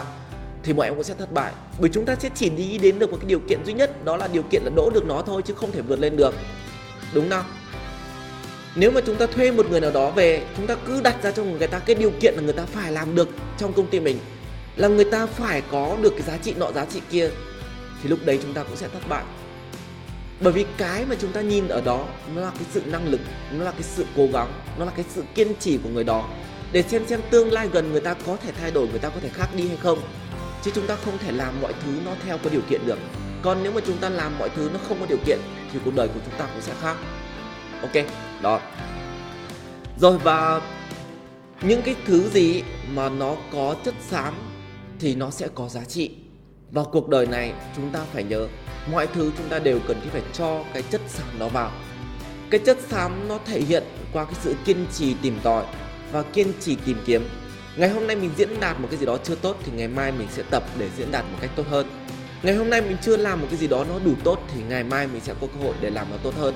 [0.62, 1.52] thì mọi em cũng sẽ thất bại.
[1.78, 4.16] Bởi chúng ta sẽ chỉ đi đến được một cái điều kiện duy nhất, đó
[4.16, 6.34] là điều kiện là đỗ được nó thôi, chứ không thể vượt lên được.
[7.14, 7.44] Đúng không?
[8.74, 11.30] Nếu mà chúng ta thuê một người nào đó về, chúng ta cứ đặt ra
[11.30, 14.00] cho người ta cái điều kiện là người ta phải làm được trong công ty
[14.00, 14.18] mình,
[14.76, 17.30] là người ta phải có được cái giá trị nọ, giá trị kia,
[18.02, 19.24] thì lúc đấy chúng ta cũng sẽ thất bại.
[20.40, 23.20] Bởi vì cái mà chúng ta nhìn ở đó, nó là cái sự năng lực,
[23.52, 26.28] nó là cái sự cố gắng, nó là cái sự kiên trì của người đó.
[26.72, 29.20] Để xem xem tương lai gần người ta có thể thay đổi, người ta có
[29.20, 29.98] thể khác đi hay không
[30.62, 32.98] chứ chúng ta không thể làm mọi thứ nó theo có điều kiện được.
[33.42, 35.38] Còn nếu mà chúng ta làm mọi thứ nó không có điều kiện
[35.72, 36.96] thì cuộc đời của chúng ta cũng sẽ khác.
[37.82, 38.04] Ok,
[38.42, 38.60] đó.
[39.98, 40.60] Rồi và
[41.62, 42.62] những cái thứ gì
[42.94, 44.34] mà nó có chất xám
[44.98, 46.10] thì nó sẽ có giá trị.
[46.70, 48.46] Và cuộc đời này chúng ta phải nhớ,
[48.92, 51.72] mọi thứ chúng ta đều cần phải cho cái chất xám đó vào.
[52.50, 55.64] Cái chất xám nó thể hiện qua cái sự kiên trì tìm tòi
[56.12, 57.28] và kiên trì tìm kiếm
[57.76, 60.12] ngày hôm nay mình diễn đạt một cái gì đó chưa tốt thì ngày mai
[60.12, 61.86] mình sẽ tập để diễn đạt một cách tốt hơn.
[62.42, 64.84] Ngày hôm nay mình chưa làm một cái gì đó nó đủ tốt thì ngày
[64.84, 66.54] mai mình sẽ có cơ hội để làm nó tốt hơn.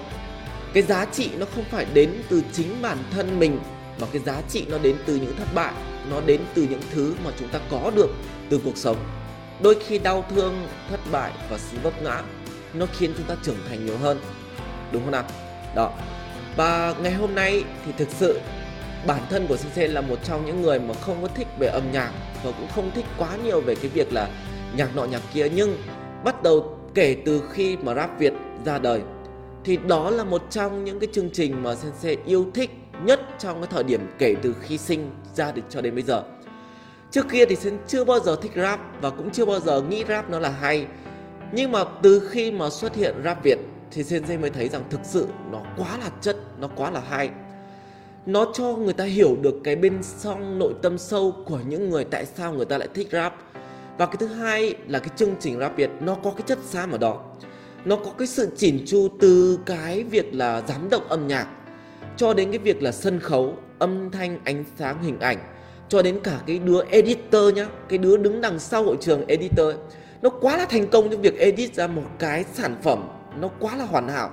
[0.73, 3.59] Cái giá trị nó không phải đến từ chính bản thân mình,
[4.01, 5.73] mà cái giá trị nó đến từ những thất bại,
[6.11, 8.11] nó đến từ những thứ mà chúng ta có được
[8.49, 8.97] từ cuộc sống.
[9.63, 12.23] Đôi khi đau thương, thất bại và sự vấp ngã,
[12.75, 14.21] nó khiến chúng ta trưởng thành nhiều hơn.
[14.93, 15.25] Đúng không nào?
[15.75, 15.93] Đó.
[16.57, 18.41] Và ngày hôm nay thì thực sự
[19.07, 21.93] bản thân của CC là một trong những người mà không có thích về âm
[21.93, 22.13] nhạc
[22.45, 24.29] và cũng không thích quá nhiều về cái việc là
[24.77, 25.77] nhạc nọ nhạc kia nhưng
[26.25, 28.33] bắt đầu kể từ khi mà rap Việt
[28.65, 29.01] ra đời
[29.65, 32.71] thì đó là một trong những cái chương trình mà Sensei yêu thích
[33.05, 36.23] nhất trong cái thời điểm kể từ khi sinh ra được cho đến bây giờ.
[37.11, 40.05] Trước kia thì Sen chưa bao giờ thích rap và cũng chưa bao giờ nghĩ
[40.09, 40.87] rap nó là hay.
[41.53, 43.59] Nhưng mà từ khi mà xuất hiện rap Việt
[43.91, 47.31] thì Sensei mới thấy rằng thực sự nó quá là chất, nó quá là hay.
[48.27, 52.05] Nó cho người ta hiểu được cái bên trong nội tâm sâu của những người
[52.05, 53.35] tại sao người ta lại thích rap.
[53.99, 56.91] Và cái thứ hai là cái chương trình rap Việt, nó có cái chất xám
[56.91, 57.25] ở đó
[57.87, 61.47] nó có cái sự chỉn chu từ cái việc là giám động âm nhạc,
[62.17, 65.39] cho đến cái việc là sân khấu, âm thanh, ánh sáng, hình ảnh,
[65.89, 69.67] cho đến cả cái đứa editor nhá, cái đứa đứng đằng sau hội trường editor
[69.67, 69.77] ấy.
[70.23, 73.09] nó quá là thành công trong việc edit ra một cái sản phẩm,
[73.41, 74.31] nó quá là hoàn hảo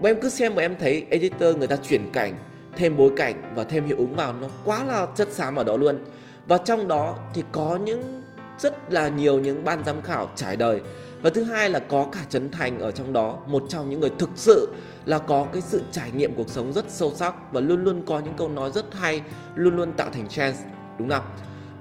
[0.00, 2.34] bọn em cứ xem mà em thấy editor người ta chuyển cảnh
[2.76, 5.76] thêm bối cảnh và thêm hiệu ứng vào, nó quá là chất xám ở đó
[5.76, 5.98] luôn.
[6.46, 8.22] Và trong đó thì có những,
[8.58, 10.80] rất là nhiều những ban giám khảo trải đời.
[11.22, 14.10] Và thứ hai là có cả Trấn Thành ở trong đó, một trong những người
[14.18, 14.68] thực sự
[15.04, 18.18] là có cái sự trải nghiệm cuộc sống rất sâu sắc và luôn luôn có
[18.18, 19.22] những câu nói rất hay,
[19.54, 20.56] luôn luôn tạo thành trend,
[20.98, 21.24] đúng không?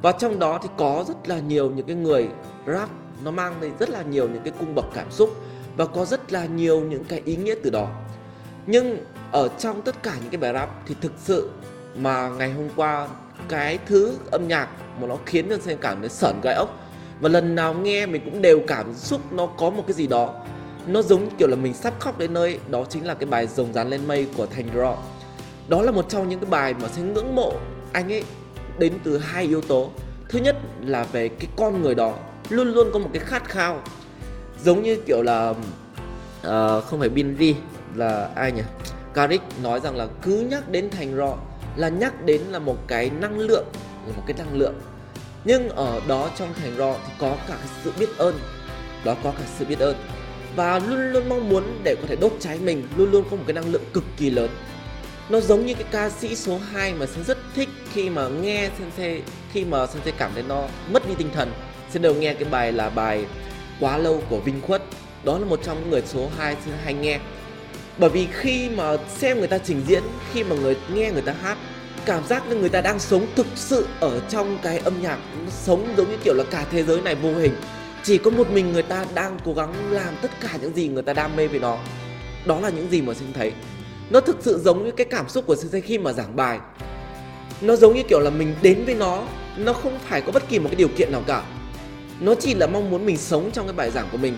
[0.02, 2.28] Và trong đó thì có rất là nhiều những cái người
[2.68, 2.90] rap,
[3.24, 5.30] nó mang đến rất là nhiều những cái cung bậc cảm xúc
[5.78, 7.88] và có rất là nhiều những cái ý nghĩa từ đó.
[8.66, 8.98] Nhưng
[9.34, 11.50] ở trong tất cả những cái bài rap thì thực sự
[11.96, 13.08] mà ngày hôm qua
[13.50, 14.68] cái thứ âm nhạc
[15.02, 16.80] mà nó khiến cho xem cảm thấy sởn gai ốc.
[17.20, 20.34] Và lần nào nghe mình cũng đều cảm xúc nó có một cái gì đó.
[20.88, 23.74] Nó giống kiểu là mình sắp khóc đến nơi đó chính là cái bài rồng
[23.74, 24.96] rán lên mây của thành draw
[25.68, 27.54] đó là một trong những cái bài mà sẽ ngưỡng mộ
[27.92, 28.24] anh ấy
[28.80, 29.90] đến từ hai yếu tố.
[30.30, 32.14] Thứ nhất là về cái con người đó
[32.50, 33.82] luôn luôn có một cái khát khao.
[34.64, 37.56] Giống như kiểu là uh, không phải Binri
[37.96, 38.62] là ai nhỉ?
[39.14, 41.38] Carrick nói rằng là cứ nhắc đến thành rọ
[41.76, 43.66] là nhắc đến là một cái năng lượng,
[44.08, 44.76] là một cái năng lượng.
[45.46, 48.40] Nhưng ở đó trong thành rọ thì có cả cái sự biết ơn,
[49.04, 49.96] đó có cả sự biết ơn.
[50.56, 53.44] Và luôn luôn mong muốn để có thể đốt cháy mình, luôn luôn có một
[53.48, 54.50] cái năng lượng cực kỳ lớn.
[55.30, 58.70] Nó giống như cái ca sĩ số 2 mà Sen rất thích khi mà nghe
[58.80, 59.22] Sensei
[59.54, 61.52] khi mà Sensei cảm thấy nó mất đi tinh thần.
[61.92, 63.26] Sen đều nghe cái bài là bài
[63.80, 64.84] quá lâu của Vinh Khuất.
[65.24, 67.20] Đó là một trong những người số 2 Sen hay nghe
[67.98, 70.04] bởi vì khi mà xem người ta trình diễn,
[70.34, 71.58] khi mà người, nghe người ta hát,
[72.06, 75.18] cảm giác như người ta đang sống thực sự ở trong cái âm nhạc
[75.50, 77.56] sống giống như kiểu là cả thế giới này vô hình.
[78.04, 81.04] Chỉ có một mình người ta đang cố gắng làm tất cả những gì người
[81.04, 81.78] ta đam mê về nó.
[82.46, 83.52] Đó là những gì mà sinh thấy.
[84.10, 86.60] Nó thực sự giống như cái cảm xúc của sinh khi mà giảng bài.
[87.62, 89.24] Nó giống như kiểu là mình đến với nó
[89.58, 91.44] nó không phải có bất kỳ một cái điều kiện nào cả.
[92.20, 94.38] Nó chỉ là mong muốn mình sống trong cái bài giảng của mình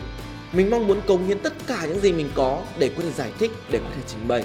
[0.54, 3.32] mình mong muốn cống hiến tất cả những gì mình có để có thể giải
[3.40, 4.44] thích, để có thể trình bày.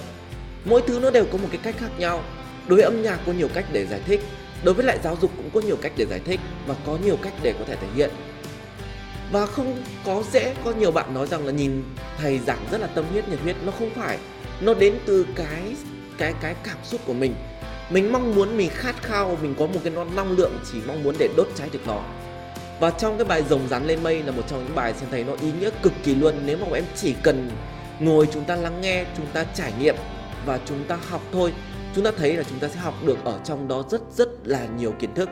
[0.65, 2.23] Mỗi thứ nó đều có một cái cách khác nhau.
[2.67, 4.21] Đối với âm nhạc có nhiều cách để giải thích,
[4.65, 7.17] đối với lại giáo dục cũng có nhiều cách để giải thích và có nhiều
[7.23, 8.11] cách để có thể thể hiện.
[9.33, 11.83] Và không có dễ, có nhiều bạn nói rằng là nhìn
[12.19, 13.57] thầy giảng rất là tâm huyết, nhiệt huyết.
[13.65, 14.19] Nó không phải.
[14.61, 15.77] Nó đến từ cái
[16.19, 17.35] cái cái cảm xúc của mình.
[17.91, 21.15] Mình mong muốn mình khát khao, mình có một cái năng lượng chỉ mong muốn
[21.19, 22.03] để đốt cháy được nó
[22.81, 25.25] và trong cái bài rồng rắn lên mây là một trong những bài xem thấy
[25.25, 26.35] nó ý nghĩa cực kỳ luôn.
[26.47, 27.51] Nếu mà em chỉ cần
[28.01, 29.95] ngồi chúng ta lắng nghe, chúng ta trải nghiệm
[30.47, 31.53] và chúng ta học thôi,
[31.95, 34.67] chúng ta thấy là chúng ta sẽ học được ở trong đó rất rất là
[34.79, 35.29] nhiều kiến thức.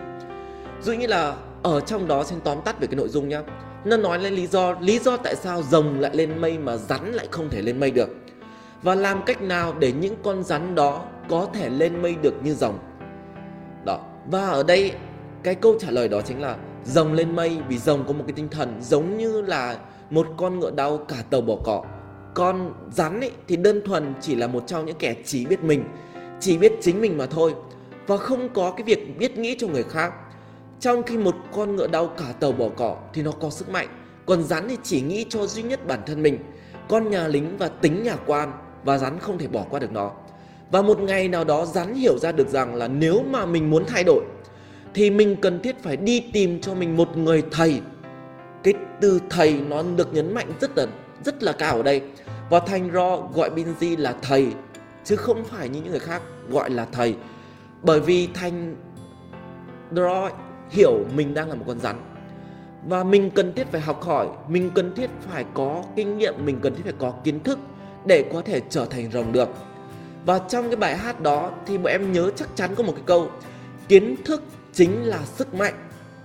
[0.83, 3.43] Dụ như là ở trong đó xin tóm tắt về cái nội dung nhá.
[3.85, 7.13] Nó nói lên lý do lý do tại sao rồng lại lên mây mà rắn
[7.13, 8.09] lại không thể lên mây được.
[8.83, 12.55] Và làm cách nào để những con rắn đó có thể lên mây được như
[12.55, 12.79] rồng?
[13.85, 14.01] Đó.
[14.27, 14.93] Và ở đây,
[15.43, 18.33] cái câu trả lời đó chính là rồng lên mây, vì rồng có một cái
[18.33, 19.79] tinh thần giống như là
[20.11, 21.85] một con ngựa đau cả tàu bỏ cỏ.
[22.35, 25.85] Con rắn ấy thì đơn thuần chỉ là một trong những kẻ chỉ biết mình,
[26.41, 27.55] chỉ biết chính mình mà thôi,
[28.07, 30.12] và không có cái việc biết nghĩ cho người khác.
[30.81, 33.88] Trong khi một con ngựa đau cả tàu bỏ cỏ thì nó có sức mạnh,
[34.27, 36.38] còn rắn thì chỉ nghĩ cho duy nhất bản thân mình,
[36.88, 38.53] con nhà lính và tính nhà quan,
[38.85, 40.11] và rắn không thể bỏ qua được nó.
[40.71, 43.85] Và một ngày nào đó rắn hiểu ra được rằng là nếu mà mình muốn
[43.87, 44.25] thay đổi
[44.94, 47.81] thì mình cần thiết phải đi tìm cho mình một người thầy.
[48.62, 50.87] Cái từ thầy nó được nhấn mạnh rất là
[51.24, 52.03] rất là cao ở đây.
[52.51, 54.46] Và thành ro gọi Binzi là thầy,
[55.05, 57.16] chứ không phải như những người khác gọi là thầy.
[57.83, 58.77] Bởi vì thành
[59.96, 60.31] ro
[60.70, 61.96] hiểu mình đang là một con rắn.
[62.88, 66.59] Và mình cần thiết phải học hỏi, mình cần thiết phải có kinh nghiệm, mình
[66.62, 67.59] cần thiết phải có kiến thức
[68.07, 69.48] để có thể trở thành rồng được.
[70.27, 73.03] Và trong cái bài hát đó thì bọn em nhớ chắc chắn có một cái
[73.07, 73.31] câu,
[73.88, 74.42] kiến thức
[74.79, 75.75] chính là sức mạnh.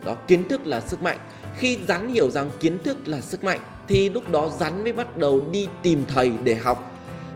[0.05, 1.17] Đó, kiến thức là sức mạnh.
[1.57, 5.17] Khi rắn hiểu rằng kiến thức là sức mạnh, thì lúc đó rắn mới bắt
[5.17, 6.91] đầu đi tìm thầy để học.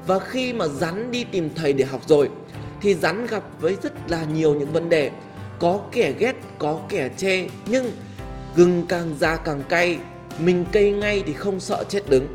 [0.08, 2.30] Và khi mà rắn đi tìm thầy để học rồi,
[2.82, 5.12] thì rắn gặp với rất là nhiều những vấn đề.
[5.60, 7.92] Có kẻ ghét, có kẻ chê, nhưng
[8.56, 9.98] gừng càng già càng cay,
[10.40, 12.28] mình cây ngay thì không sợ chết đứng.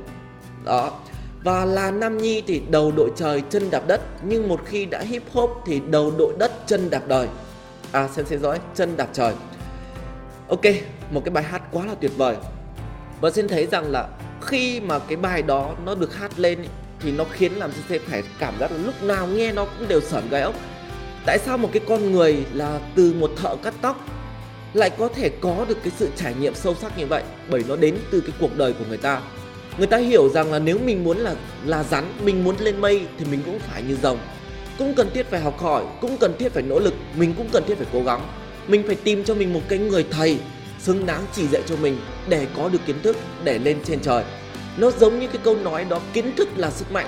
[0.64, 1.00] Đó.
[1.44, 5.00] Và là nam nhi thì đầu đội trời chân đạp đất, nhưng một khi đã
[5.00, 7.28] hip hop thì đầu đội đất chân đạp đời
[7.92, 9.34] à xem xem dõi chân đạp trời.
[10.48, 10.64] Ok,
[11.10, 12.36] một cái bài hát quá là tuyệt vời.
[13.20, 14.08] Và xin thấy rằng là
[14.40, 16.64] khi mà cái bài đó nó được hát lên
[17.00, 20.00] thì nó khiến làm xin phải cảm giác là lúc nào nghe nó cũng đều
[20.00, 20.54] sởn gai ốc.
[21.26, 24.04] Tại sao một cái con người là từ một thợ cắt tóc
[24.74, 27.22] lại có thể có được cái sự trải nghiệm sâu sắc như vậy?
[27.50, 29.20] Bởi nó đến từ cái cuộc đời của người ta.
[29.78, 33.06] Người ta hiểu rằng là nếu mình muốn là là rắn, mình muốn lên mây
[33.18, 34.18] thì mình cũng phải như rồng
[34.82, 37.64] cũng cần thiết phải học hỏi, cũng cần thiết phải nỗ lực, mình cũng cần
[37.66, 38.20] thiết phải cố gắng.
[38.68, 40.38] Mình phải tìm cho mình một cái người thầy
[40.78, 44.24] xứng đáng chỉ dạy cho mình để có được kiến thức, để lên trên trời.
[44.76, 47.06] Nó giống như cái câu nói đó, kiến thức là sức mạnh.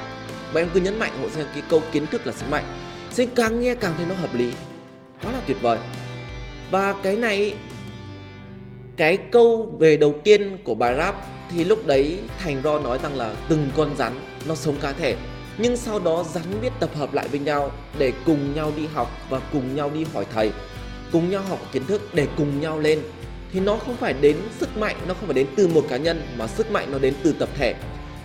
[0.53, 2.65] Và em cứ nhấn mạnh hộ xem cái câu kiến thức là sức mạnh.
[3.11, 4.51] Sẽ càng nghe càng thấy nó hợp lý.
[5.23, 5.79] Quá là tuyệt vời.
[6.71, 7.55] Và cái này,
[8.97, 11.17] cái câu về đầu tiên của bài rap
[11.51, 14.13] thì lúc đấy thành ro nói rằng là từng con rắn,
[14.49, 15.17] nó sống cá thể
[15.59, 19.11] nhưng sau đó rắn biết tập hợp lại với nhau để cùng nhau đi học
[19.29, 20.51] và cùng nhau đi hỏi thầy,
[21.13, 23.03] cùng nhau học kiến thức để cùng nhau lên.
[23.53, 26.23] Thì nó không phải đến sức mạnh, nó không phải đến từ một cá nhân
[26.37, 27.75] mà sức mạnh nó đến từ tập thể.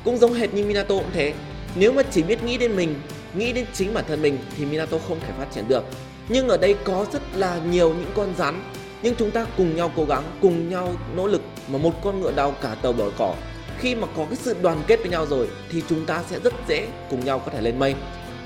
[0.04, 1.34] Cũng giống hệt như Minato cũng thế.
[1.76, 2.96] Nếu mà chỉ biết nghĩ đến mình,
[3.34, 5.84] nghĩ đến chính bản thân mình thì Minato không thể phát triển được.
[6.30, 8.62] Nhưng ở đây có rất là nhiều những con rắn,
[9.02, 12.32] nhưng chúng ta cùng nhau cố gắng, cùng nhau nỗ lực mà một con ngựa
[12.32, 13.36] đau cả tàu bờ cỏ
[13.80, 16.54] khi mà có cái sự đoàn kết với nhau rồi thì chúng ta sẽ rất
[16.68, 17.96] dễ cùng nhau có thể lên mây.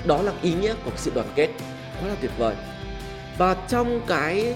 [0.06, 1.48] Đó là ý nghĩa của sự đoàn kết.
[2.00, 2.54] Quá là tuyệt vời.
[3.38, 4.54] Và trong cái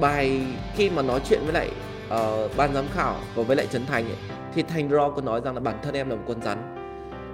[0.00, 0.40] bài
[0.74, 1.70] khi mà nói chuyện với lại
[2.06, 4.16] uh, ban giám khảo và với lại Trấn Thành ấy,
[4.54, 6.74] thì Thành Ro có nói rằng là bản thân em là một con rắn.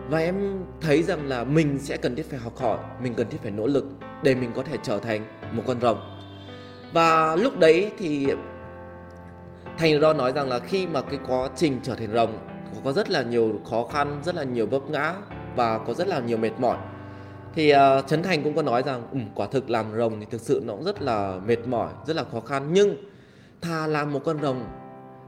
[0.08, 3.38] Và em thấy rằng là mình sẽ cần thiết phải học hỏi mình cần thiết
[3.42, 3.84] phải nỗ lực
[4.22, 6.18] để mình có thể trở thành một con rồng.
[6.92, 8.26] Và lúc đấy thì
[9.78, 12.38] Thành Ro nói rằng là khi mà cái quá trình trở thành rồng
[12.84, 15.14] có rất là nhiều khó khăn rất là nhiều vấp ngã
[15.56, 16.78] và có rất là nhiều mệt mỏi.
[17.54, 20.40] Thì uh, Trấn Thành cũng có nói rằng um, quả thực làm rồng thì thực
[20.40, 22.68] sự nó cũng rất là mệt mỏi rất là khó khăn.
[22.72, 22.96] Nhưng
[23.60, 24.64] thà làm một con rồng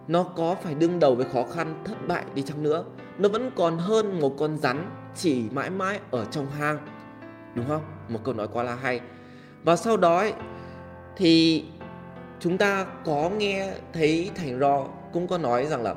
[0.09, 2.85] nó có phải đương đầu với khó khăn thất bại đi chăng nữa
[3.19, 6.79] nó vẫn còn hơn một con rắn chỉ mãi mãi ở trong hang.
[7.55, 7.83] Đúng không?
[8.09, 9.01] Một câu nói quá là hay.
[9.65, 10.33] Và sau đó ấy,
[11.17, 11.65] thì
[12.41, 15.95] chúng ta có nghe thấy thành ro cũng có nói rằng là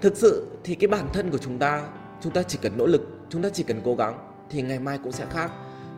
[0.00, 1.82] thực sự thì cái bản thân của chúng ta
[2.20, 4.18] chúng ta chỉ cần nỗ lực, chúng ta chỉ cần cố gắng
[4.50, 5.50] thì ngày mai cũng sẽ khác.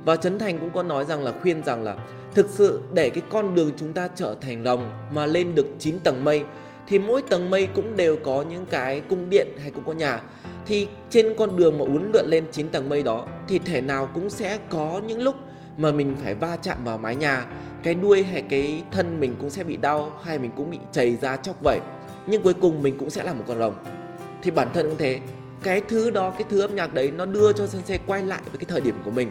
[0.05, 1.97] Và Trấn Thành cũng có nói rằng là, khuyên rằng là
[2.35, 5.99] thực sự để cái con đường chúng ta trở thành rồng mà lên được 9
[5.99, 6.45] tầng mây
[6.88, 10.23] thì mỗi tầng mây cũng đều có những cái cung điện hay cũng có nhà.
[10.67, 14.09] Thì trên con đường mà uốn lượn lên 9 tầng mây đó thì thể nào
[14.15, 15.35] cũng sẽ có những lúc
[15.77, 17.47] mà mình phải va chạm vào mái nhà,
[17.83, 21.17] cái đuôi hay cái thân mình cũng sẽ bị đau hay mình cũng bị chảy
[21.17, 21.81] ra chóc vẩy
[22.26, 23.74] nhưng cuối cùng mình cũng sẽ là một con rồng.
[24.42, 25.20] Thì bản thân cũng thế.
[25.62, 28.58] Cái thứ đó, cái thứ âm nhạc đấy nó đưa cho sensei quay lại với
[28.58, 29.30] cái thời điểm của mình.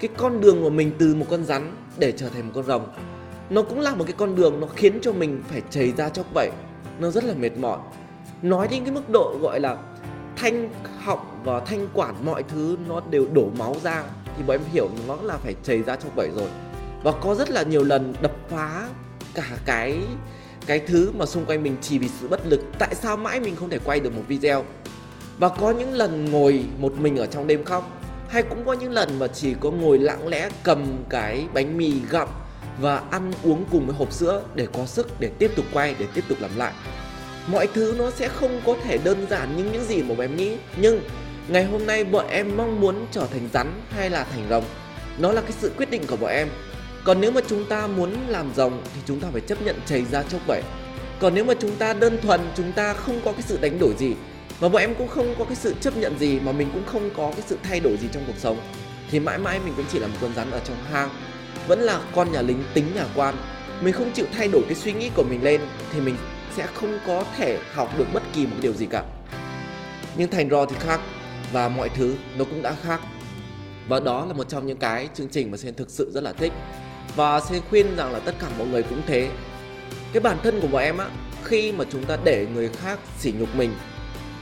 [0.00, 2.86] Cái con đường của mình từ một con rắn để trở thành một con rồng,
[3.50, 6.26] nó cũng là một cái con đường nó khiến cho mình phải chảy ra chóc
[6.34, 6.50] vậy
[6.98, 7.78] nó rất là mệt mỏi.
[8.42, 9.76] Nói đến cái mức độ gọi là
[10.36, 14.04] thanh họng và thanh quản mọi thứ nó đều đổ máu ra,
[14.36, 16.48] thì bọn em hiểu nó là phải chảy ra chóc vậy rồi.
[17.02, 18.88] Và có rất là nhiều lần đập phá
[19.34, 19.98] cả cái
[20.66, 22.60] cái thứ mà xung quanh mình chỉ vì sự bất lực.
[22.78, 24.64] Tại sao mãi mình không thể quay được một video?
[25.38, 27.90] Và có những lần ngồi một mình ở trong đêm khóc,
[28.28, 31.92] hay cũng có những lần mà chỉ có ngồi lặng lẽ cầm cái bánh mì
[32.10, 32.28] gặm
[32.80, 36.06] và ăn uống cùng với hộp sữa để có sức để tiếp tục quay, để
[36.14, 36.72] tiếp tục làm lại.
[37.46, 40.36] Mọi thứ nó sẽ không có thể đơn giản như những gì mà bọn em
[40.36, 40.56] nghĩ.
[40.76, 41.00] Nhưng
[41.48, 44.64] ngày hôm nay bọn em mong muốn trở thành rắn hay là thành rồng?
[45.18, 46.48] Nó là cái sự quyết định của bọn em
[47.06, 50.04] còn nếu mà chúng ta muốn làm rồng thì chúng ta phải chấp nhận chảy
[50.04, 50.62] ra chốc vậy.
[51.20, 53.94] Còn nếu mà chúng ta đơn thuần, chúng ta không có cái sự đánh đổi
[53.98, 54.14] gì
[54.60, 57.10] và bọn em cũng không có cái sự chấp nhận gì, mà mình cũng không
[57.16, 58.60] có cái sự thay đổi gì trong cuộc sống,
[59.10, 61.10] thì mãi mãi mình cũng chỉ là một con rắn ở trong hang.
[61.68, 63.34] Vẫn là con nhà lính tính nhà quan.
[63.80, 65.60] Mình không chịu thay đổi cái suy nghĩ của mình lên,
[65.92, 66.16] thì mình
[66.56, 69.04] sẽ không có thể học được bất kỳ một điều gì cả.
[70.16, 71.00] Nhưng thành ro thì khác,
[71.52, 73.00] và mọi thứ nó cũng đã khác.
[73.88, 76.32] Và đó là một trong những cái chương trình mà sen thực sự rất là
[76.32, 76.52] thích
[77.14, 79.28] và xin khuyên rằng là tất cả mọi người cũng thế.
[80.12, 81.06] Cái bản thân của bọn em á,
[81.44, 83.74] khi mà chúng ta để người khác sỉ nhục mình,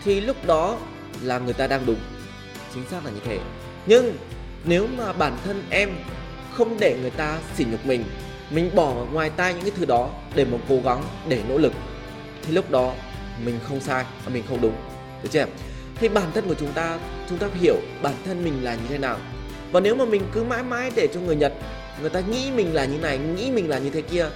[0.05, 0.79] thì lúc đó
[1.23, 1.99] là người ta đang đúng.
[2.75, 3.39] Chính xác là như thế.
[3.87, 4.17] Nhưng
[4.65, 5.91] nếu mà bản thân em
[6.53, 8.05] không để người ta sỉ nhục mình
[8.51, 11.73] mình bỏ ngoài tai những cái thứ đó để mà cố gắng, để nỗ lực,
[12.43, 12.95] thì lúc đó
[13.45, 14.75] mình không sai và mình không đúng.
[15.23, 15.47] Được chưa
[16.01, 16.99] thì bản thân của chúng ta
[17.29, 19.19] chúng ta hiểu bản thân mình là như thế nào.
[19.73, 21.53] Và nếu mà mình cứ mãi mãi để cho người nhật
[22.01, 24.27] người ta nghĩ mình là như này, nghĩ mình là như thế kia.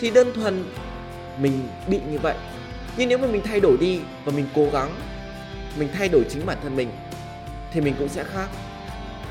[0.00, 0.64] Thì đơn thuần
[1.38, 2.36] mình bị như vậy.
[2.96, 4.90] Nhưng nếu mà mình thay đổi đi và mình cố gắng,
[5.78, 6.88] mình thay đổi chính bản thân mình,
[7.72, 8.48] thì mình cũng sẽ khác.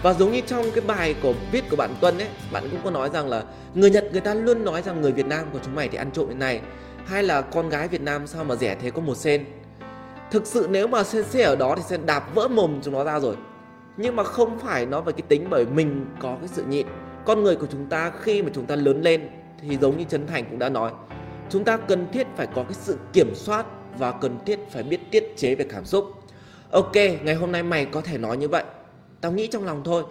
[0.02, 2.92] Và giống như trong cái bài của, viết của bạn Tuân ấy, bạn cũng có
[2.92, 5.76] nói rằng là người Nhật, người ta luôn nói rằng người Việt Nam của chúng
[5.76, 6.62] mày thì ăn trộm như này.
[7.06, 9.46] Hay là con gái Việt Nam sao mà rẻ thế có một sen?
[10.32, 13.04] Thực sự nếu mà sen xe ở đó thì sen đạp vỡ mồm chúng nó
[13.04, 13.36] ra rồi.
[13.98, 16.88] Nhưng mà không phải nó về cái tính bởi mình có cái sự nhịn
[17.26, 19.30] con người của chúng ta khi mà chúng ta lớn lên
[19.62, 20.92] thì giống như Trấn Thành cũng đã nói,
[21.50, 23.66] chúng ta cần thiết phải có cái sự kiểm soát
[23.98, 26.06] và cần thiết phải biết tiết chế về cảm xúc.
[26.72, 28.64] Ok, ngày hôm nay mày có thể nói như vậy.
[29.22, 30.04] Tao nghĩ trong lòng thôi.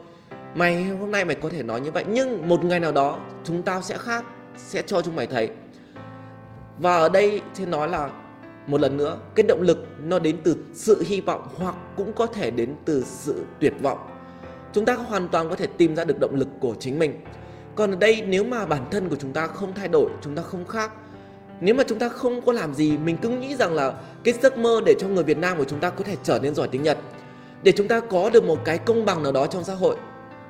[0.55, 3.63] Mày hôm nay mày có thể nói như vậy, nhưng một ngày nào đó chúng
[3.63, 4.25] tao sẽ khác,
[4.57, 5.51] sẽ cho chúng mày thấy.
[6.79, 8.11] Và ở đây thì nói là,
[8.67, 12.27] một lần nữa, cái động lực nó đến từ sự hy vọng hoặc cũng có
[12.27, 13.99] thể đến từ sự tuyệt vọng
[14.75, 17.21] chúng ta hoàn toàn có thể tìm ra được động lực của chính mình.
[17.75, 20.43] Còn ở đây, nếu mà bản thân của chúng ta không thay đổi, chúng ta
[20.43, 20.93] không khác.
[21.61, 24.59] Nếu mà chúng ta không có làm gì, mình cứ nghĩ rằng là cái giấc
[24.59, 26.83] mơ để cho người Việt Nam của chúng ta có thể trở nên giỏi tiếng
[26.83, 26.99] Nhật,
[27.63, 29.97] để chúng ta có được một cái công bằng nào đó trong xã hội,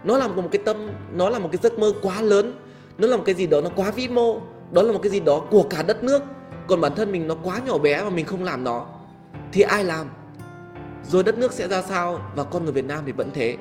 [0.04, 2.52] nó là một cái tâm, nó là một cái giấc mơ quá lớn,
[2.98, 4.40] nó là một cái gì đó nó quá vĩ mô,
[4.72, 6.22] đó là một cái gì đó của cả đất nước.
[6.66, 8.86] Còn bản thân mình nó quá nhỏ bé mà mình không làm nó,
[9.52, 10.10] thì ai làm?
[11.08, 13.56] Rồi đất nước sẽ ra sao và con người Việt Nam thì vẫn thế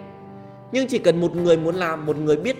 [0.73, 2.55] nhưng chỉ cần một người muốn làm, một người biết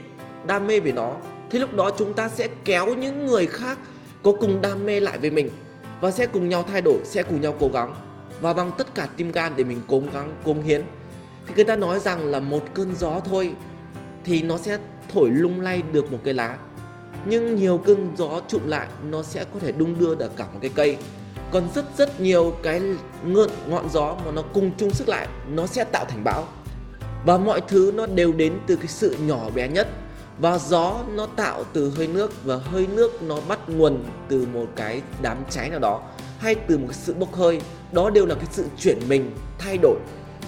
[0.48, 1.16] đam mê về nó,
[1.50, 3.78] thì lúc đó chúng ta sẽ kéo những người khác
[4.24, 5.50] có cùng đam mê lại với mình
[6.02, 7.96] và sẽ cùng nhau thay đổi, sẽ cùng nhau cố gắng
[8.42, 10.82] và bằng tất cả tim gan để mình cố gắng cống hiến.
[11.48, 13.54] Thì người ta nói rằng là một cơn gió thôi
[14.24, 14.78] thì nó sẽ
[15.14, 16.58] thổi lung lay được một cái lá.
[17.26, 20.60] Nhưng nhiều cơn gió trụm lại, nó sẽ có thể đung đưa được cả một
[20.62, 20.98] cái cây.
[21.52, 22.82] Còn rất rất nhiều cái
[23.26, 26.48] ngọn ngọn gió mà nó cùng chung sức lại, nó sẽ tạo thành bão
[27.26, 29.88] và mọi thứ nó đều đến từ cái sự nhỏ bé nhất.
[30.40, 34.66] Và gió nó tạo từ hơi nước và hơi nước nó bắt nguồn từ một
[34.76, 36.02] cái đám cháy nào đó,
[36.40, 37.62] hay từ một cái sự bốc hơi.
[37.92, 39.98] Đó đều là cái sự chuyển mình, thay đổi.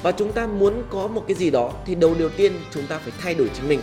[0.04, 2.98] Và chúng ta muốn có một cái gì đó thì đầu điều tiên chúng ta
[2.98, 3.80] phải thay đổi chính mình.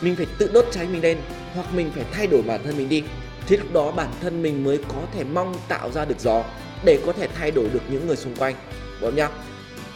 [0.00, 1.18] Mình phải tự đốt cháy mình lên,
[1.54, 3.02] hoặc mình phải thay đổi bản thân mình đi.
[3.46, 6.44] Thì lúc đó bản thân mình mới có thể mong tạo ra được gió,
[6.84, 8.54] để có thể thay đổi được những người xung quanh.
[9.00, 9.28] Đúng không nhá?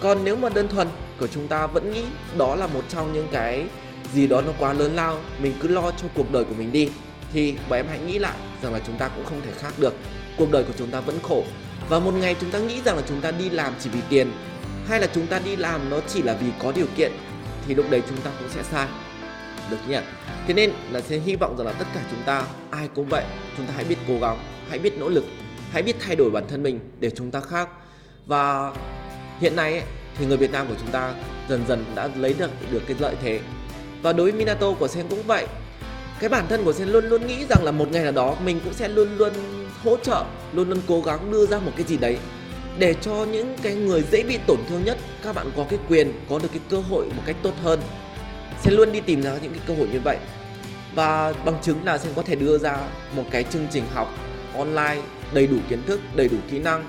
[0.00, 0.88] Còn nếu mà đơn thuần
[1.18, 2.04] của chúng ta vẫn nghĩ
[2.38, 3.64] đó là một trong những cái
[4.14, 6.88] gì đó nó quá lớn lao, mình cứ lo cho cuộc đời của mình đi,
[7.32, 9.94] thì bọn em hãy nghĩ lại rằng là chúng ta cũng không thể khác được.
[10.36, 11.44] Cuộc đời của chúng ta vẫn khổ.
[11.88, 14.32] Và một ngày chúng ta nghĩ rằng là chúng ta đi làm chỉ vì tiền,
[14.88, 17.12] hay là chúng ta đi làm nó chỉ là vì có điều kiện,
[17.66, 18.88] thì lúc đấy chúng ta cũng sẽ sai.
[19.70, 19.98] Được nhỉ?
[20.46, 23.24] Thế nên là sẽ hy vọng rằng là tất cả chúng ta, ai cũng vậy,
[23.56, 24.38] chúng ta hãy biết cố gắng,
[24.68, 25.24] hãy biết nỗ lực,
[25.72, 27.68] hãy biết thay đổi bản thân mình để chúng ta khác.
[28.26, 28.72] Và
[29.40, 29.82] hiện nay ấy,
[30.18, 31.14] thì người Việt Nam của chúng ta
[31.48, 33.40] dần dần đã lấy được được cái lợi thế.
[34.02, 35.46] Và đối với Minato của Sen cũng vậy.
[36.20, 38.60] Cái bản thân của Sen luôn luôn nghĩ rằng là một ngày nào đó mình
[38.64, 39.32] cũng sẽ luôn luôn
[39.84, 42.16] hỗ trợ luôn luôn cố gắng đưa ra một cái gì đấy
[42.78, 46.12] để cho những cái người dễ bị tổn thương nhất các bạn có cái quyền
[46.30, 47.80] có được cái cơ hội một cách tốt hơn.
[48.62, 50.16] Sen luôn đi tìm ra những cái cơ hội như vậy.
[50.94, 52.78] Và bằng chứng là Sen có thể đưa ra
[53.16, 54.14] một cái chương trình học
[54.56, 56.84] online đầy đủ kiến thức đầy đủ kỹ năng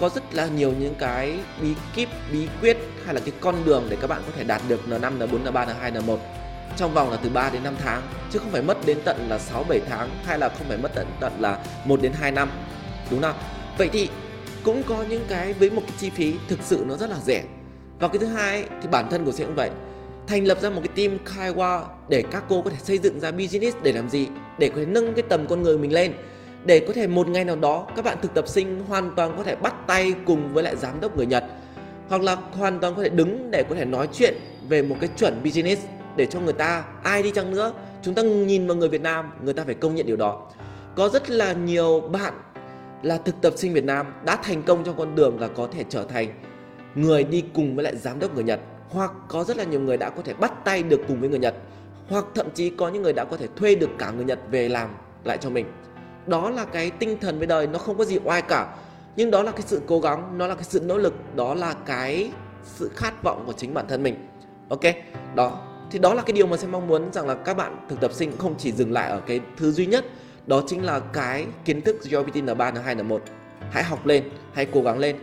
[0.00, 3.86] có rất là nhiều những cái bí kíp bí quyết hay là cái con đường
[3.90, 6.16] để các bạn có thể đạt được N5, N4, N3, N2, N1
[6.76, 9.38] trong vòng là từ 3 đến 5 tháng chứ không phải mất đến tận là
[9.38, 12.50] 6 7 tháng hay là không phải mất tận tận là 1 đến 2 năm.
[13.10, 13.34] Đúng không?
[13.78, 14.08] Vậy thì
[14.64, 17.44] cũng có những cái với một cái chi phí thực sự nó rất là rẻ.
[17.98, 19.70] Và cái thứ hai thì bản thân của sẽ cũng vậy.
[20.26, 23.30] Thành lập ra một cái team Kaiwa để các cô có thể xây dựng ra
[23.30, 24.28] business để làm gì?
[24.58, 26.12] Để có thể nâng cái tầm con người mình lên
[26.66, 29.42] để có thể một ngày nào đó, các bạn thực tập sinh hoàn toàn có
[29.42, 31.44] thể bắt tay cùng với lại giám đốc người Nhật.
[32.08, 34.34] Hoặc là hoàn toàn có thể đứng để có thể nói chuyện
[34.68, 35.82] về một cái chuẩn business
[36.16, 37.72] để cho người ta, ai đi chăng nữa.
[38.02, 40.50] Chúng ta nhìn vào người Việt Nam, người ta phải công nhận điều đó.
[40.94, 42.32] Có rất là nhiều bạn
[43.02, 45.84] là thực tập sinh Việt Nam đã thành công trong con đường là có thể
[45.88, 46.28] trở thành
[46.94, 48.60] người đi cùng với lại giám đốc người Nhật.
[48.88, 51.38] Hoặc có rất là nhiều người đã có thể bắt tay được cùng với người
[51.38, 51.54] Nhật.
[52.08, 54.68] Hoặc thậm chí có những người đã có thể thuê được cả người Nhật về
[54.68, 54.88] làm
[55.24, 55.66] lại cho mình
[56.26, 58.74] đó là cái tinh thần với đời nó không có gì oai cả.
[59.16, 61.74] Nhưng đó là cái sự cố gắng nó là cái sự nỗ lực đó là
[61.86, 62.30] cái
[62.64, 64.28] sự khát vọng của chính bản thân mình.
[64.68, 64.82] Ok
[65.34, 65.60] đó.
[65.90, 68.12] Thì đó là cái điều mà sẽ mong muốn rằng là các bạn thực tập
[68.12, 70.04] sinh không chỉ dừng lại ở cái thứ duy nhất
[70.46, 73.18] đó chính là cái kiến thức GPT N3, N2, N1
[73.70, 75.16] hãy học lên hãy cố gắng lên.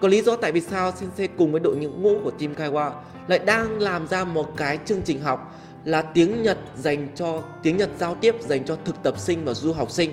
[0.00, 2.90] Có lý do tại vì sao Sensei cùng với đội ngũ của team Kaiwa
[3.28, 7.76] lại đang làm ra một cái chương trình học là tiếng Nhật dành cho tiếng
[7.76, 10.12] Nhật giao tiếp dành cho thực tập sinh và du học sinh?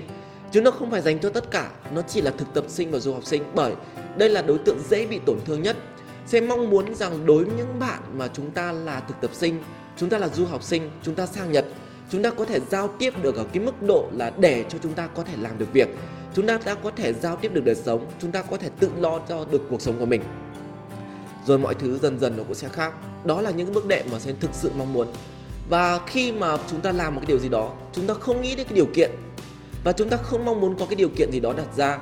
[0.52, 2.98] Chứ nó không phải dành cho tất cả, nó chỉ là thực tập sinh và
[2.98, 3.42] du học sinh.
[3.54, 3.72] Bởi
[4.16, 5.76] đây là đối tượng dễ bị tổn thương nhất.
[6.26, 9.62] Sẽ mong muốn rằng đối với những bạn mà chúng ta là thực tập sinh,
[9.96, 11.64] chúng ta là du học sinh, chúng ta sang nhật,
[12.10, 14.92] chúng ta có thể giao tiếp được ở cái mức độ là để cho chúng
[14.92, 15.88] ta có thể làm được việc.
[16.34, 18.90] Chúng ta đã có thể giao tiếp được đời sống, chúng ta có thể tự
[18.98, 20.22] lo cho được cuộc sống của mình.
[21.46, 22.92] Rồi mọi thứ dần dần nó cũng sẽ khác.
[23.24, 25.08] Đó là những bước đệm mà sẽ thực sự mong muốn.
[25.68, 28.56] Và khi mà chúng ta làm một cái điều gì đó, chúng ta không nghĩ
[28.56, 29.10] đến cái điều kiện
[29.84, 31.98] và chúng ta không mong muốn có cái điều kiện gì đó đặt ra,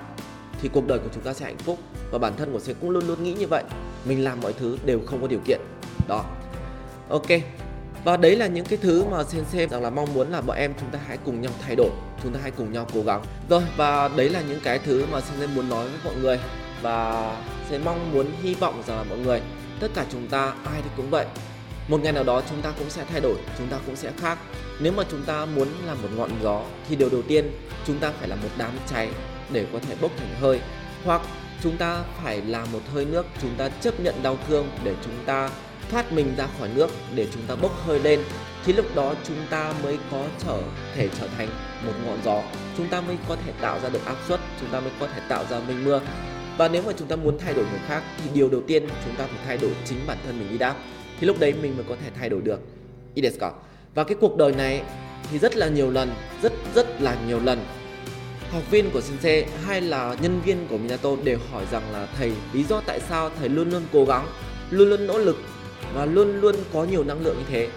[0.61, 1.79] thì cuộc đời của chúng ta sẽ hạnh phúc.
[2.11, 3.65] Và bản thân của sẽ cũng luôn luôn nghĩ như vậy.
[4.05, 5.61] Mình làm mọi thứ đều không có điều kiện.
[6.09, 6.25] Đó.
[7.09, 7.27] Ok.
[8.05, 10.75] Và đấy là những cái thứ mà sensei rằng là mong muốn là bọn em
[10.81, 11.91] chúng ta hãy cùng nhau thay đổi.
[12.23, 13.23] Chúng ta hãy cùng nhau cố gắng.
[13.49, 16.41] Rồi, và đấy là những cái thứ mà sensei muốn nói với mọi người.
[16.83, 17.37] Và
[17.71, 19.41] sẽ mong muốn, hy vọng rằng là mọi người,
[19.81, 21.27] tất cả chúng ta, ai thì cũng vậy
[21.89, 24.39] một ngày nào đó chúng ta cũng sẽ thay đổi chúng ta cũng sẽ khác
[24.81, 27.51] nếu mà chúng ta muốn là một ngọn gió thì điều đầu tiên
[27.87, 29.09] chúng ta phải là một đám cháy
[29.53, 30.61] để có thể bốc thành hơi
[31.05, 31.23] hoặc
[31.63, 35.15] chúng ta phải là một hơi nước chúng ta chấp nhận đau thương để chúng
[35.27, 35.51] ta
[35.91, 38.21] thoát mình ra khỏi nước để chúng ta bốc hơi lên
[38.65, 40.63] thì lúc đó chúng ta mới có trở
[40.95, 41.49] thể trở thành
[41.87, 42.43] một ngọn gió
[42.77, 45.21] chúng ta mới có thể tạo ra được áp suất chúng ta mới có thể
[45.29, 46.01] tạo ra mây mưa
[46.59, 49.15] và nếu mà chúng ta muốn thay đổi người khác thì điều đầu tiên chúng
[49.17, 50.75] ta phải thay đổi chính bản thân mình đi đã
[51.21, 52.61] thì lúc đấy mình mới có thể thay đổi được.
[53.15, 53.53] Ideska
[53.95, 54.83] và cái cuộc đời này
[55.31, 56.11] thì rất là nhiều lần,
[56.43, 57.65] rất rất là nhiều lần.
[58.51, 62.33] Học viên của Sensei hay là nhân viên của Minato đều hỏi rằng là, thầy,
[62.53, 64.27] lý do tại sao thầy luôn luôn cố gắng,
[64.71, 65.37] luôn luôn nỗ lực
[65.95, 67.69] và luôn luôn có nhiều năng lượng như thế?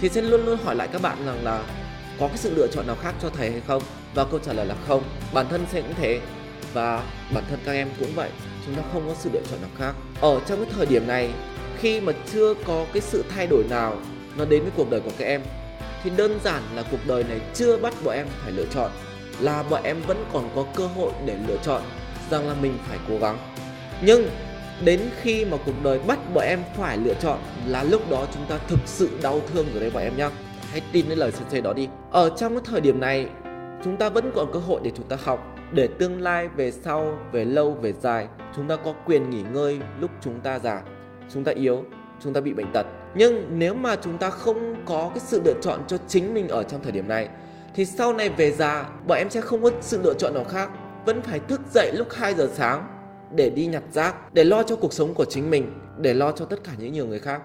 [0.00, 1.64] Thì sẽ luôn luôn hỏi lại các bạn rằng là,
[2.18, 3.82] có cái sự lựa chọn nào khác cho thầy hay không?
[4.14, 5.02] Và câu trả lời là không.
[5.32, 6.20] Bản thân sẽ cũng thế.
[6.72, 7.02] Và
[7.34, 8.30] bản thân các em cũng vậy.
[8.66, 9.94] Chúng ta không có sự lựa chọn nào khác.
[10.20, 11.30] Ở trong cái thời điểm này
[11.80, 13.96] khi mà chưa có cái sự thay đổi nào
[14.36, 15.40] nó đến với cuộc đời của các em,
[16.02, 18.90] thì đơn giản là cuộc đời này chưa bắt bọn em phải lựa chọn,
[19.40, 21.82] là bọn em vẫn còn có cơ hội để lựa chọn
[22.30, 23.38] rằng là mình phải cố gắng.
[24.02, 24.28] Nhưng
[24.84, 28.44] đến khi mà cuộc đời bắt bọn em phải lựa chọn là lúc đó chúng
[28.48, 30.30] ta thực sự đau thương rồi đấy bọn em nhá.
[30.70, 31.88] Hãy tin đến lời sensei đó đi.
[32.10, 33.26] Ở trong cái thời điểm này,
[33.84, 37.18] chúng ta vẫn còn cơ hội để chúng ta học, để tương lai về sau,
[37.32, 38.26] về lâu, về dài,
[38.56, 40.82] chúng ta có quyền nghỉ ngơi lúc chúng ta già
[41.32, 41.84] chúng ta yếu,
[42.20, 42.86] chúng ta bị bệnh tật.
[43.14, 46.62] Nhưng nếu mà chúng ta không có cái sự lựa chọn cho chính mình ở
[46.62, 47.28] trong thời điểm này,
[47.74, 50.70] thì sau này về già, bọn em sẽ không có sự lựa chọn nào khác.
[51.06, 52.86] Vẫn phải thức dậy lúc 2 giờ sáng
[53.34, 56.44] để đi nhặt rác, để lo cho cuộc sống của chính mình, để lo cho
[56.44, 57.42] tất cả những nhiều người khác.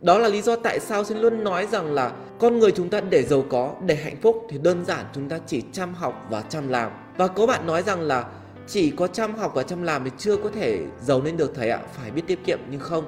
[0.00, 3.00] Đó là lý do tại sao xin luôn nói rằng là con người chúng ta
[3.00, 6.42] để giàu có, để hạnh phúc thì đơn giản chúng ta chỉ chăm học và
[6.42, 6.90] chăm làm.
[7.16, 8.24] Và có bạn nói rằng là
[8.66, 11.70] chỉ có chăm học và chăm làm thì chưa có thể giàu lên được, thầy
[11.70, 11.80] ạ.
[11.92, 13.04] Phải biết tiết kiệm, nhưng không.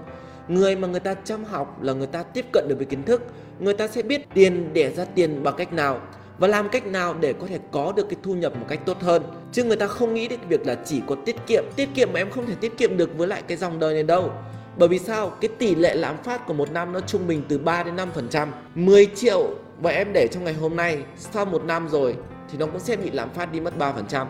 [0.49, 3.23] Người mà người ta chăm học là người ta tiếp cận được với kiến thức.
[3.61, 6.01] Người ta sẽ biết tiền để ra tiền bằng cách nào
[6.39, 9.01] và làm cách nào để có thể có được cái thu nhập một cách tốt
[9.01, 9.23] hơn.
[9.53, 11.65] Chứ người ta không nghĩ đến việc là chỉ có tiết kiệm.
[11.77, 14.03] Tiết kiệm mà em không thể tiết kiệm được với lại cái dòng đời này
[14.03, 14.33] đâu.
[14.77, 15.31] Bởi vì sao?
[15.41, 18.09] Cái tỷ lệ lạm phát của một năm nó trung bình từ 3 đến 5
[18.15, 18.53] phần trăm.
[18.75, 19.51] 10 triệu
[19.81, 22.17] và em để trong ngày hôm nay, sau một năm rồi
[22.51, 24.27] thì nó cũng sẽ bị lạm phát đi mất 3 phần trăm.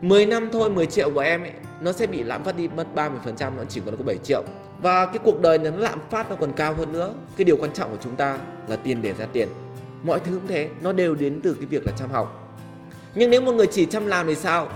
[0.00, 2.94] 10 năm thôi 10 triệu của em ấy, nó sẽ bị lạm phát đi mất
[2.94, 4.42] 30 phần trăm, nó chỉ còn có 7 triệu.
[4.82, 7.12] Và cái cuộc đời này nó lạm phát nó còn cao hơn nữa.
[7.36, 8.38] Cái điều quan trọng của chúng ta
[8.68, 9.48] là tiền để ra tiền.
[10.02, 12.56] Mọi thứ cũng thế, nó đều đến từ cái việc là chăm học.
[13.14, 14.68] Nhưng nếu một người chỉ chăm làm thì sao?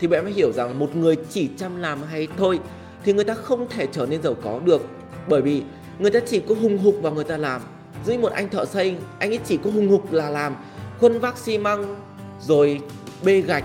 [0.00, 2.60] Thì bạn mới hiểu rằng một người chỉ chăm làm hay thôi
[3.04, 4.82] thì người ta không thể trở nên giàu có được.
[5.28, 5.62] Bởi vì
[5.98, 7.60] người ta chỉ có hùng hục và người ta làm.
[8.06, 10.56] Dưới một anh thợ xây, anh ấy chỉ có hùng hục là làm
[11.00, 11.96] khuân vác xi măng,
[12.40, 12.80] rồi
[13.24, 13.64] bê gạch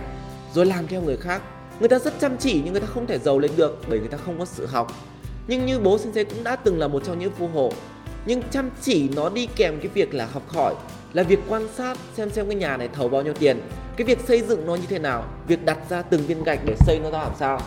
[0.54, 1.42] rồi làm theo người khác.
[1.80, 4.08] Người ta rất chăm chỉ nhưng người ta không thể giàu lên được bởi người
[4.08, 4.94] ta không có sự học.
[5.48, 7.72] Nhưng như bố sensei cũng đã từng là một trong những phù hộ.
[8.26, 10.76] Nhưng chăm chỉ nó đi kèm cái việc là học hỏi,
[11.14, 13.62] là việc quan sát xem xem cái nhà này thầu bao nhiêu tiền,
[13.98, 16.76] cái việc xây dựng nó như thế nào, việc đặt ra từng viên gạch để
[16.80, 17.62] xây nó ra làm sao.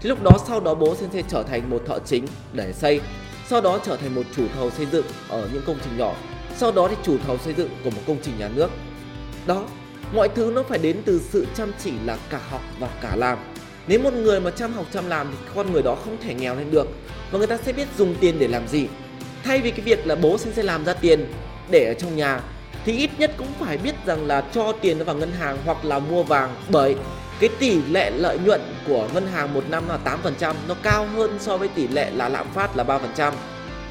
[0.00, 3.00] Thì lúc đó sau đó bố sensei trở thành một thợ chính để xây,
[3.48, 6.14] sau đó trở thành một chủ thầu xây dựng ở những công trình nhỏ,
[6.56, 8.70] sau đó thì chủ thầu xây dựng của một công trình nhà nước.
[9.46, 9.64] Đó
[10.12, 13.38] mọi thứ nó phải đến từ sự chăm chỉ là cả học và cả làm.
[13.86, 16.56] Nếu một người mà chăm học, chăm làm thì con người đó không thể nghèo
[16.56, 16.88] lên được.
[17.30, 18.88] Và người ta sẽ biết dùng tiền để làm gì.
[19.44, 21.26] Thay vì cái việc là bố sẽ làm ra tiền
[21.70, 22.40] để ở trong nhà,
[22.84, 25.84] thì ít nhất cũng phải biết rằng là cho tiền nó vào ngân hàng hoặc
[25.84, 26.54] là mua vàng.
[26.68, 26.96] Bởi
[27.40, 31.38] cái tỷ lệ lợi nhuận của ngân hàng một năm là 8% nó cao hơn
[31.40, 33.32] so với tỷ lệ là lạm phát là 3%.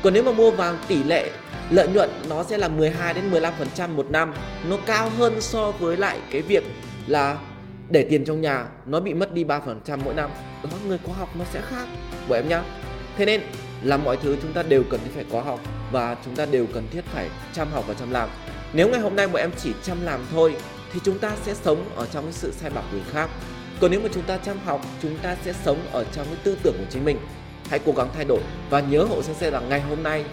[0.06, 1.32] Còn nếu mà mua vàng tỷ lệ
[1.70, 4.34] lợi nhuận nó sẽ là 12 đến 15% một năm,
[4.70, 6.64] nó cao hơn so với lại cái việc
[7.08, 7.38] là
[7.90, 9.60] để tiền trong nhà nó bị mất đi 3%
[10.06, 10.30] mỗi năm.
[10.64, 11.88] Đó người có học nó sẽ khác
[12.28, 12.64] của em nhá.
[13.18, 13.42] Thế nên
[13.84, 15.60] là mọi thứ chúng ta đều cần phải có học
[15.92, 18.30] và chúng ta đều cần thiết phải chăm học và chăm làm.
[18.74, 20.56] Nếu ngày hôm nay bọn em chỉ chăm làm thôi
[20.94, 23.30] thì chúng ta sẽ sống ở trong cái sự sai bảo người khác.
[23.80, 26.58] Còn nếu mà chúng ta chăm học, chúng ta sẽ sống ở trong cái tư
[26.64, 27.18] tưởng của chính mình.
[27.70, 28.40] Hãy cố gắng thay đổi
[28.70, 30.26] và nhớ hộ sensei xe rằng ngày hôm nay.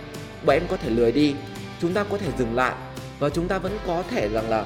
[0.47, 1.35] Bọn em có thể lười đi,
[1.81, 2.75] chúng ta có thể dừng lại
[3.19, 4.65] và chúng ta vẫn có thể rằng là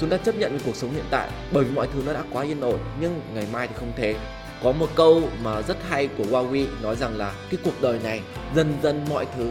[0.00, 2.44] chúng ta chấp nhận cuộc sống hiện tại bởi vì mọi thứ nó đã quá
[2.44, 4.14] yên ổn nhưng ngày mai thì không thế.
[4.62, 8.20] Có một câu mà rất hay của Huawei nói rằng là cái cuộc đời này
[8.56, 9.50] dần dần mọi thứ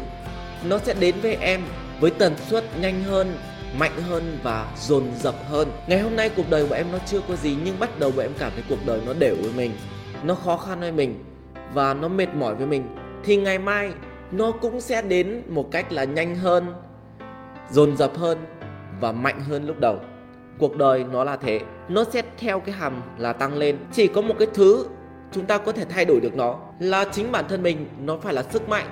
[0.64, 1.62] nó sẽ đến với em
[2.00, 3.38] với tần suất nhanh hơn
[3.78, 5.72] mạnh hơn và dồn dập hơn.
[5.88, 8.22] Ngày hôm nay cuộc đời của em nó chưa có gì nhưng bắt đầu của
[8.22, 9.72] em cảm thấy cuộc đời nó đều với mình
[10.24, 11.24] nó khó khăn với mình
[11.74, 12.84] và nó mệt mỏi với mình,
[13.24, 13.92] thì ngày mai
[14.32, 16.66] nó cũng sẽ đến một cách là nhanh hơn,
[17.72, 18.38] dồn dập hơn
[19.00, 20.00] và mạnh hơn lúc đầu.
[20.58, 21.60] Cuộc đời nó là thế,
[21.90, 23.78] nó sẽ theo cái hầm là tăng lên.
[23.92, 24.86] Chỉ có một cái thứ
[25.32, 28.34] chúng ta có thể thay đổi được nó là chính bản thân mình nó phải
[28.34, 28.86] là sức mạnh.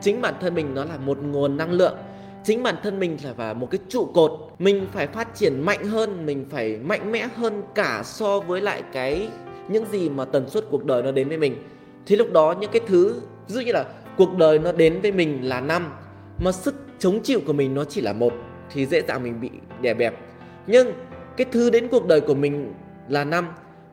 [0.00, 1.96] Chính bản thân mình nó là một nguồn năng lượng.
[2.44, 4.30] Chính bản thân mình là phải một cái trụ cột.
[4.58, 8.82] Mình phải phát triển mạnh hơn, mình phải mạnh mẽ hơn cả so với lại
[8.92, 9.28] cái
[9.68, 11.56] những gì mà tần suất cuộc đời nó đến với mình
[12.06, 13.84] thì lúc đó những cái thứ, ví dụ như là
[14.16, 15.92] cuộc đời nó đến với mình là năm,
[16.38, 18.32] mà sức chống chịu của mình nó chỉ là một,
[18.72, 19.50] thì dễ dàng mình bị
[19.80, 20.14] đè bẹp.
[20.66, 20.92] Nhưng
[21.36, 22.72] cái thứ đến cuộc đời của mình
[23.08, 23.48] là năm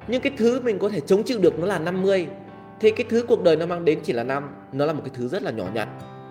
[0.07, 2.27] nhưng cái thứ mình có thể chống chịu được nó là 50
[2.79, 5.11] thì cái thứ cuộc đời nó mang đến chỉ là năm, nó là một cái
[5.13, 5.89] thứ rất là nhỏ nhặt,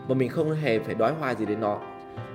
[0.08, 1.80] mà mình không hề phải đói hoài gì đến nó.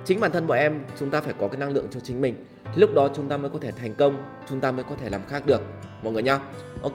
[0.04, 2.34] Chính bản thân bọn em, chúng ta phải có cái năng lượng cho chính mình.
[2.64, 4.16] Thì lúc đó chúng ta mới có thể thành công,
[4.48, 5.62] chúng ta mới có thể làm khác được,
[6.02, 6.38] mọi người nhá.
[6.82, 6.94] Ok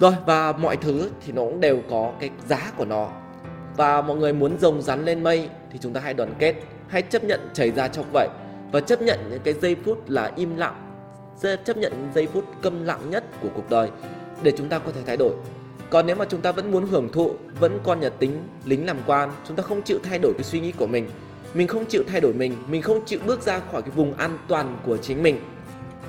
[0.00, 3.08] rồi, và mọi thứ thì nó cũng đều có cái giá của nó.
[3.76, 6.54] Và mọi người muốn rồng rắn lên mây thì chúng ta hãy đoàn kết,
[6.88, 8.28] hãy chấp nhận chảy ra trong vậy.
[8.72, 10.86] Và chấp nhận những cái giây phút là im lặng
[11.64, 13.90] chấp nhận giây phút câm lặng nhất của cuộc đời
[14.42, 15.32] để chúng ta có thể thay đổi.
[15.90, 18.96] Còn nếu mà chúng ta vẫn muốn hưởng thụ, vẫn con nhà tính, lính làm
[19.06, 21.08] quan, chúng ta không chịu thay đổi cái suy nghĩ của mình.
[21.54, 24.38] Mình không chịu thay đổi mình mình không chịu bước ra khỏi cái vùng an
[24.48, 25.40] toàn của chính mình.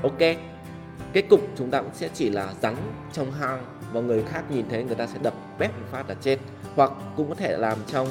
[0.04, 0.20] Ok?
[1.14, 2.76] Kết cục chúng ta cũng sẽ chỉ là rắn
[3.14, 6.16] trong hang và người khác nhìn thấy người ta sẽ đập bép một phát là
[6.22, 6.38] chết.
[6.76, 8.08] Hoặc cũng có thể làm trong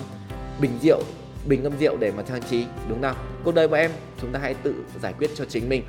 [0.61, 1.03] bình rượu,
[1.46, 3.90] bình ngâm rượu để mà trang trí, đúng không cuộc đời của em,
[4.20, 5.82] chúng ta hãy tự giải quyết cho chính mình.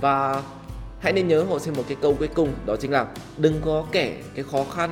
[0.00, 0.42] Và
[1.00, 3.06] hãy nên nhớ hộ xem một cái câu cuối cùng, đó chính là
[3.36, 4.90] đừng có kể cái khó khăn,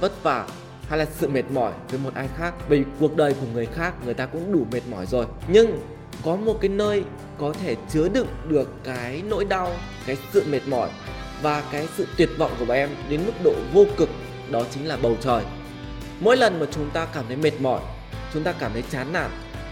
[0.00, 0.46] vất vả
[0.88, 2.54] hay là sự mệt mỏi với một ai khác.
[2.68, 5.26] Vì cuộc đời của người khác, người ta cũng đủ mệt mỏi rồi.
[5.48, 5.80] Nhưng
[6.24, 7.04] có một cái nơi
[7.38, 9.70] có thể chứa đựng được cái nỗi đau
[10.08, 10.88] cái sự mệt mỏi
[11.42, 14.08] và cái sự tuyệt vọng của bọn em đến mức độ vô cực,
[14.50, 15.42] đó chính là bầu trời.
[16.20, 17.80] Mỗi lần mà chúng ta cảm thấy mệt mỏi,
[18.34, 19.30] chúng ta cảm thấy chán nản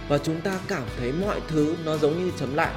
[0.09, 2.72] và chúng ta cảm thấy mọi thứ nó giống như chấm lại,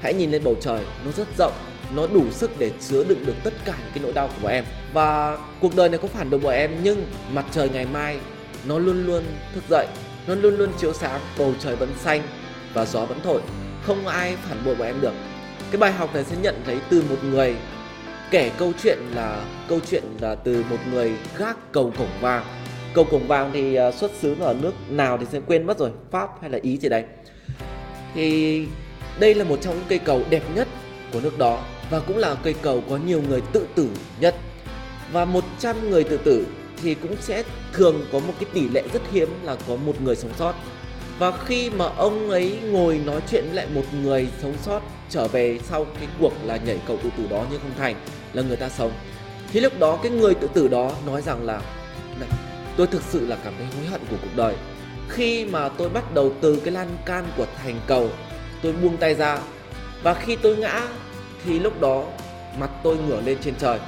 [0.00, 1.52] hãy nhìn lên bầu trời, nó rất rộng,
[1.94, 4.52] nó đủ sức để chứa đựng được tất cả những cái nỗi đau của bọn
[4.52, 4.64] em.
[4.92, 8.18] Và cuộc đời này có phản đối bọn em, nhưng mặt trời ngày mai
[8.64, 9.86] nó luôn luôn thức dậy,
[10.26, 12.22] nó luôn luôn chiếu sáng, bầu trời vẫn xanh
[12.72, 13.40] và gió vẫn thổi.
[13.82, 15.12] Không ai phản bội bọn em được
[15.70, 17.56] cái bài học này sẽ nhận thấy từ một người
[18.30, 22.44] kể câu chuyện là, câu chuyện là từ một người gác cầu cổng vàng.
[22.94, 25.90] Cầu cổng vàng thì à, xuất xứ ở nước nào thì sẽ quên mất rồi,
[26.10, 27.04] pháp hay là ý gì đấy.
[28.14, 28.66] Thì
[29.20, 30.68] đây là một trong những cây cầu đẹp nhất
[31.12, 33.88] của nước đó và cũng là cây cầu có nhiều người tự tử
[34.20, 34.34] nhất.
[35.12, 36.46] Và 100 người tự tử
[36.82, 37.42] thì cũng sẽ
[37.72, 40.54] thường có một cái tỷ lệ rất hiếm là có một người sống sót
[41.18, 45.28] và khi mà ông ấy ngồi nói chuyện với lại một người sống sót trở
[45.28, 47.94] về sau cái cuộc là nhảy cầu tự tử đó nhưng không thành,
[48.32, 48.92] là người ta sống.
[49.52, 51.60] Thì lúc đó cái người tự tử đó nói rằng là,
[52.20, 52.28] này,
[52.76, 54.54] tôi thực sự là cảm thấy hối hận của cuộc đời.
[55.08, 58.10] Khi mà tôi bắt đầu từ cái lan can của thành cầu,
[58.62, 59.38] tôi buông tay ra.
[60.02, 60.82] Và khi tôi ngã,
[61.44, 62.04] thì lúc đó
[62.58, 63.78] mặt tôi ngửa lên trên trời.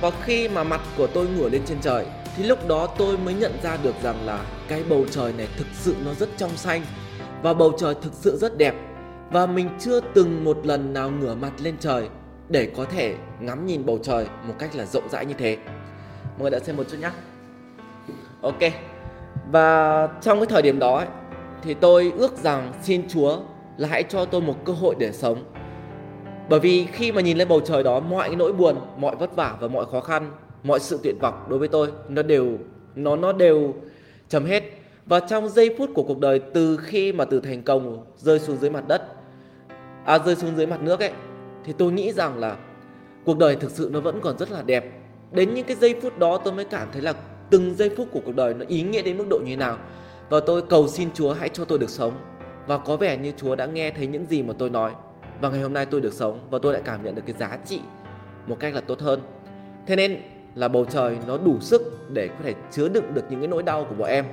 [0.00, 2.06] Và khi mà mặt của tôi ngửa lên trên trời
[2.36, 5.66] thì lúc đó tôi mới nhận ra được rằng là cái bầu trời này thực
[5.72, 6.82] sự nó rất trong xanh.
[7.42, 8.74] Và bầu trời thực sự rất đẹp.
[9.30, 12.08] Và mình chưa từng một lần nào ngửa mặt lên trời
[12.48, 15.56] để có thể ngắm nhìn bầu trời một cách là rộng rãi như thế.
[16.24, 17.10] Mọi người đã xem một chút nhé
[18.42, 18.72] ok.
[19.52, 21.06] Và trong cái thời điểm đó ấy,
[21.62, 23.38] thì tôi ước rằng xin chúa
[23.76, 25.44] là hãy cho tôi một cơ hội để sống.
[26.48, 29.56] Bởi vì khi mà nhìn lên bầu trời đó mọi nỗi buồn mọi vất vả
[29.60, 30.30] và mọi khó khăn
[30.62, 32.58] mọi sự tuyệt vọng đối với tôi, nó đều,
[32.94, 33.74] nó nó đều
[34.28, 34.62] chấm hết.
[35.06, 38.56] Và trong giây phút của cuộc đời, từ khi mà từ thành công rơi xuống
[38.56, 39.02] dưới mặt đất
[40.04, 41.12] à rơi xuống dưới mặt nước ấy,
[41.64, 42.56] thì tôi nghĩ rằng là
[43.24, 44.92] cuộc đời thực sự nó vẫn còn rất là đẹp.
[45.32, 47.12] Đến những cái giây phút đó, tôi mới cảm thấy là
[47.50, 49.78] từng giây phút của cuộc đời nó ý nghĩa đến mức độ như thế nào.
[50.28, 52.12] Và tôi cầu xin Chúa hãy cho tôi được sống.
[52.66, 54.92] Và có vẻ như Chúa đã nghe thấy những gì mà tôi nói.
[55.40, 57.58] Và ngày hôm nay tôi được sống và tôi lại cảm nhận được cái giá
[57.66, 57.80] trị
[58.46, 59.20] một cách là tốt hơn.
[59.86, 60.16] Thế nên
[60.54, 63.62] là bầu trời nó đủ sức để có thể chứa đựng được những cái nỗi
[63.62, 64.24] đau của bọn em.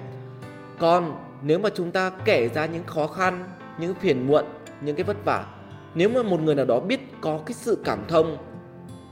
[0.80, 3.44] Còn nếu mà chúng ta kể ra những khó khăn,
[3.80, 4.46] những phiền muộn,
[4.82, 5.46] những cái vất vả,
[5.96, 8.38] nếu mà một người nào đó biết có cái sự cảm thông,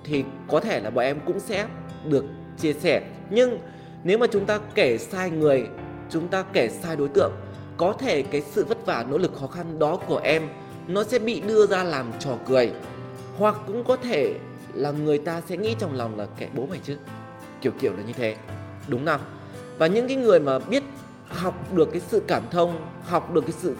[0.03, 1.68] thì có thể là bọn em cũng sẽ
[2.06, 2.26] được
[2.58, 3.01] chia sẻ.
[3.30, 3.60] Nhưng
[4.03, 5.68] nếu mà chúng ta kể sai người,
[6.10, 7.32] chúng ta kể sai đối tượng,
[7.78, 10.47] có thể cái sự vất vả, nỗ lực khó khăn đó của em,
[10.88, 12.72] nó sẽ bị đưa ra làm trò cười.
[13.38, 14.36] Hoặc cũng có thể
[14.76, 16.98] là người ta sẽ nghĩ trong lòng là kẻ bố mày chứ.
[17.62, 18.36] Kiểu kiểu là như thế.
[18.88, 19.22] Đúng không?
[19.78, 20.84] Và những cái người mà biết
[21.28, 23.76] học được cái sự cảm thông, học được cái sự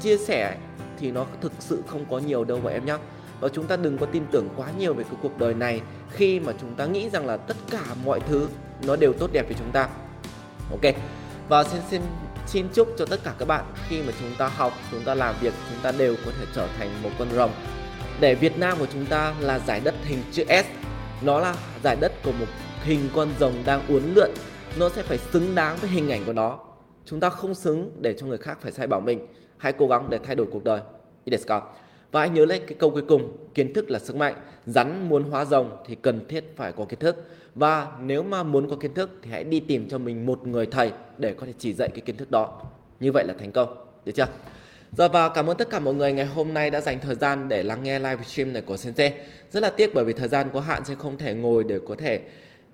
[0.00, 0.56] chia sẻ
[0.98, 2.96] thì nó thực sự không có nhiều đâu mà em nhé
[3.40, 5.80] và chúng ta đừng có tin tưởng quá nhiều về cái cuộc đời này
[6.10, 8.48] khi mà chúng ta nghĩ rằng là tất cả mọi thứ
[8.86, 9.88] nó đều tốt đẹp với chúng ta.
[10.70, 10.94] Ok.
[11.48, 12.02] Và xin xin
[12.46, 15.34] xin chúc cho tất cả các bạn khi mà chúng ta học, chúng ta làm
[15.40, 17.50] việc, chúng ta đều có thể trở thành một con rồng
[18.20, 20.66] để Việt Nam của chúng ta là giải đất hình chữ S,
[21.22, 22.46] nó là giải đất của một
[22.82, 24.30] hình con rồng đang uốn lượn.
[24.78, 26.58] Nó sẽ phải xứng đáng với hình ảnh của nó.
[27.04, 29.26] Chúng ta không xứng để cho người khác phải sai bảo mình.
[29.56, 30.80] Hãy cố gắng để thay đổi cuộc đời.
[31.24, 31.60] Ideska.
[32.12, 34.34] Và hãy nhớ lấy cái câu cuối cùng, kiến thức là sức mạnh.
[34.66, 37.24] Rắn muốn hóa rồng thì cần thiết phải có kiến thức.
[37.54, 40.66] Và nếu mà muốn có kiến thức thì hãy đi tìm cho mình một người
[40.66, 42.62] thầy để có thể chỉ dạy cái kiến thức đó.
[43.00, 43.76] Như vậy là thành công.
[44.04, 44.26] Được chưa?
[44.96, 47.48] Giờ và cảm ơn tất cả mọi người ngày hôm nay đã dành thời gian
[47.48, 49.12] để lắng nghe live stream này của Sensei.
[49.50, 51.94] Rất là tiếc bởi vì thời gian có hạn sẽ không thể ngồi để có
[51.98, 52.20] thể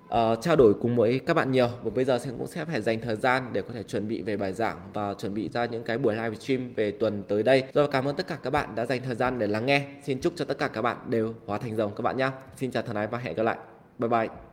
[0.05, 1.69] uh, trao đổi cùng với các bạn nhiều.
[1.83, 4.21] Và bây giờ sẽ cũng sẽ phải dành thời gian để có thể chuẩn bị
[4.21, 7.43] về bài giảng và chuẩn bị ra những cái buổi live stream về tuần tới
[7.43, 7.63] đây.
[7.73, 9.85] Rồi cảm ơn tất cả các bạn đã dành thời gian để lắng nghe.
[10.03, 12.29] Xin chúc cho tất cả các bạn đều hóa thành rồng các bạn nhé.
[12.55, 13.57] Xin chào thân ái và hẹn gặp lại.
[13.99, 14.52] Bye bye.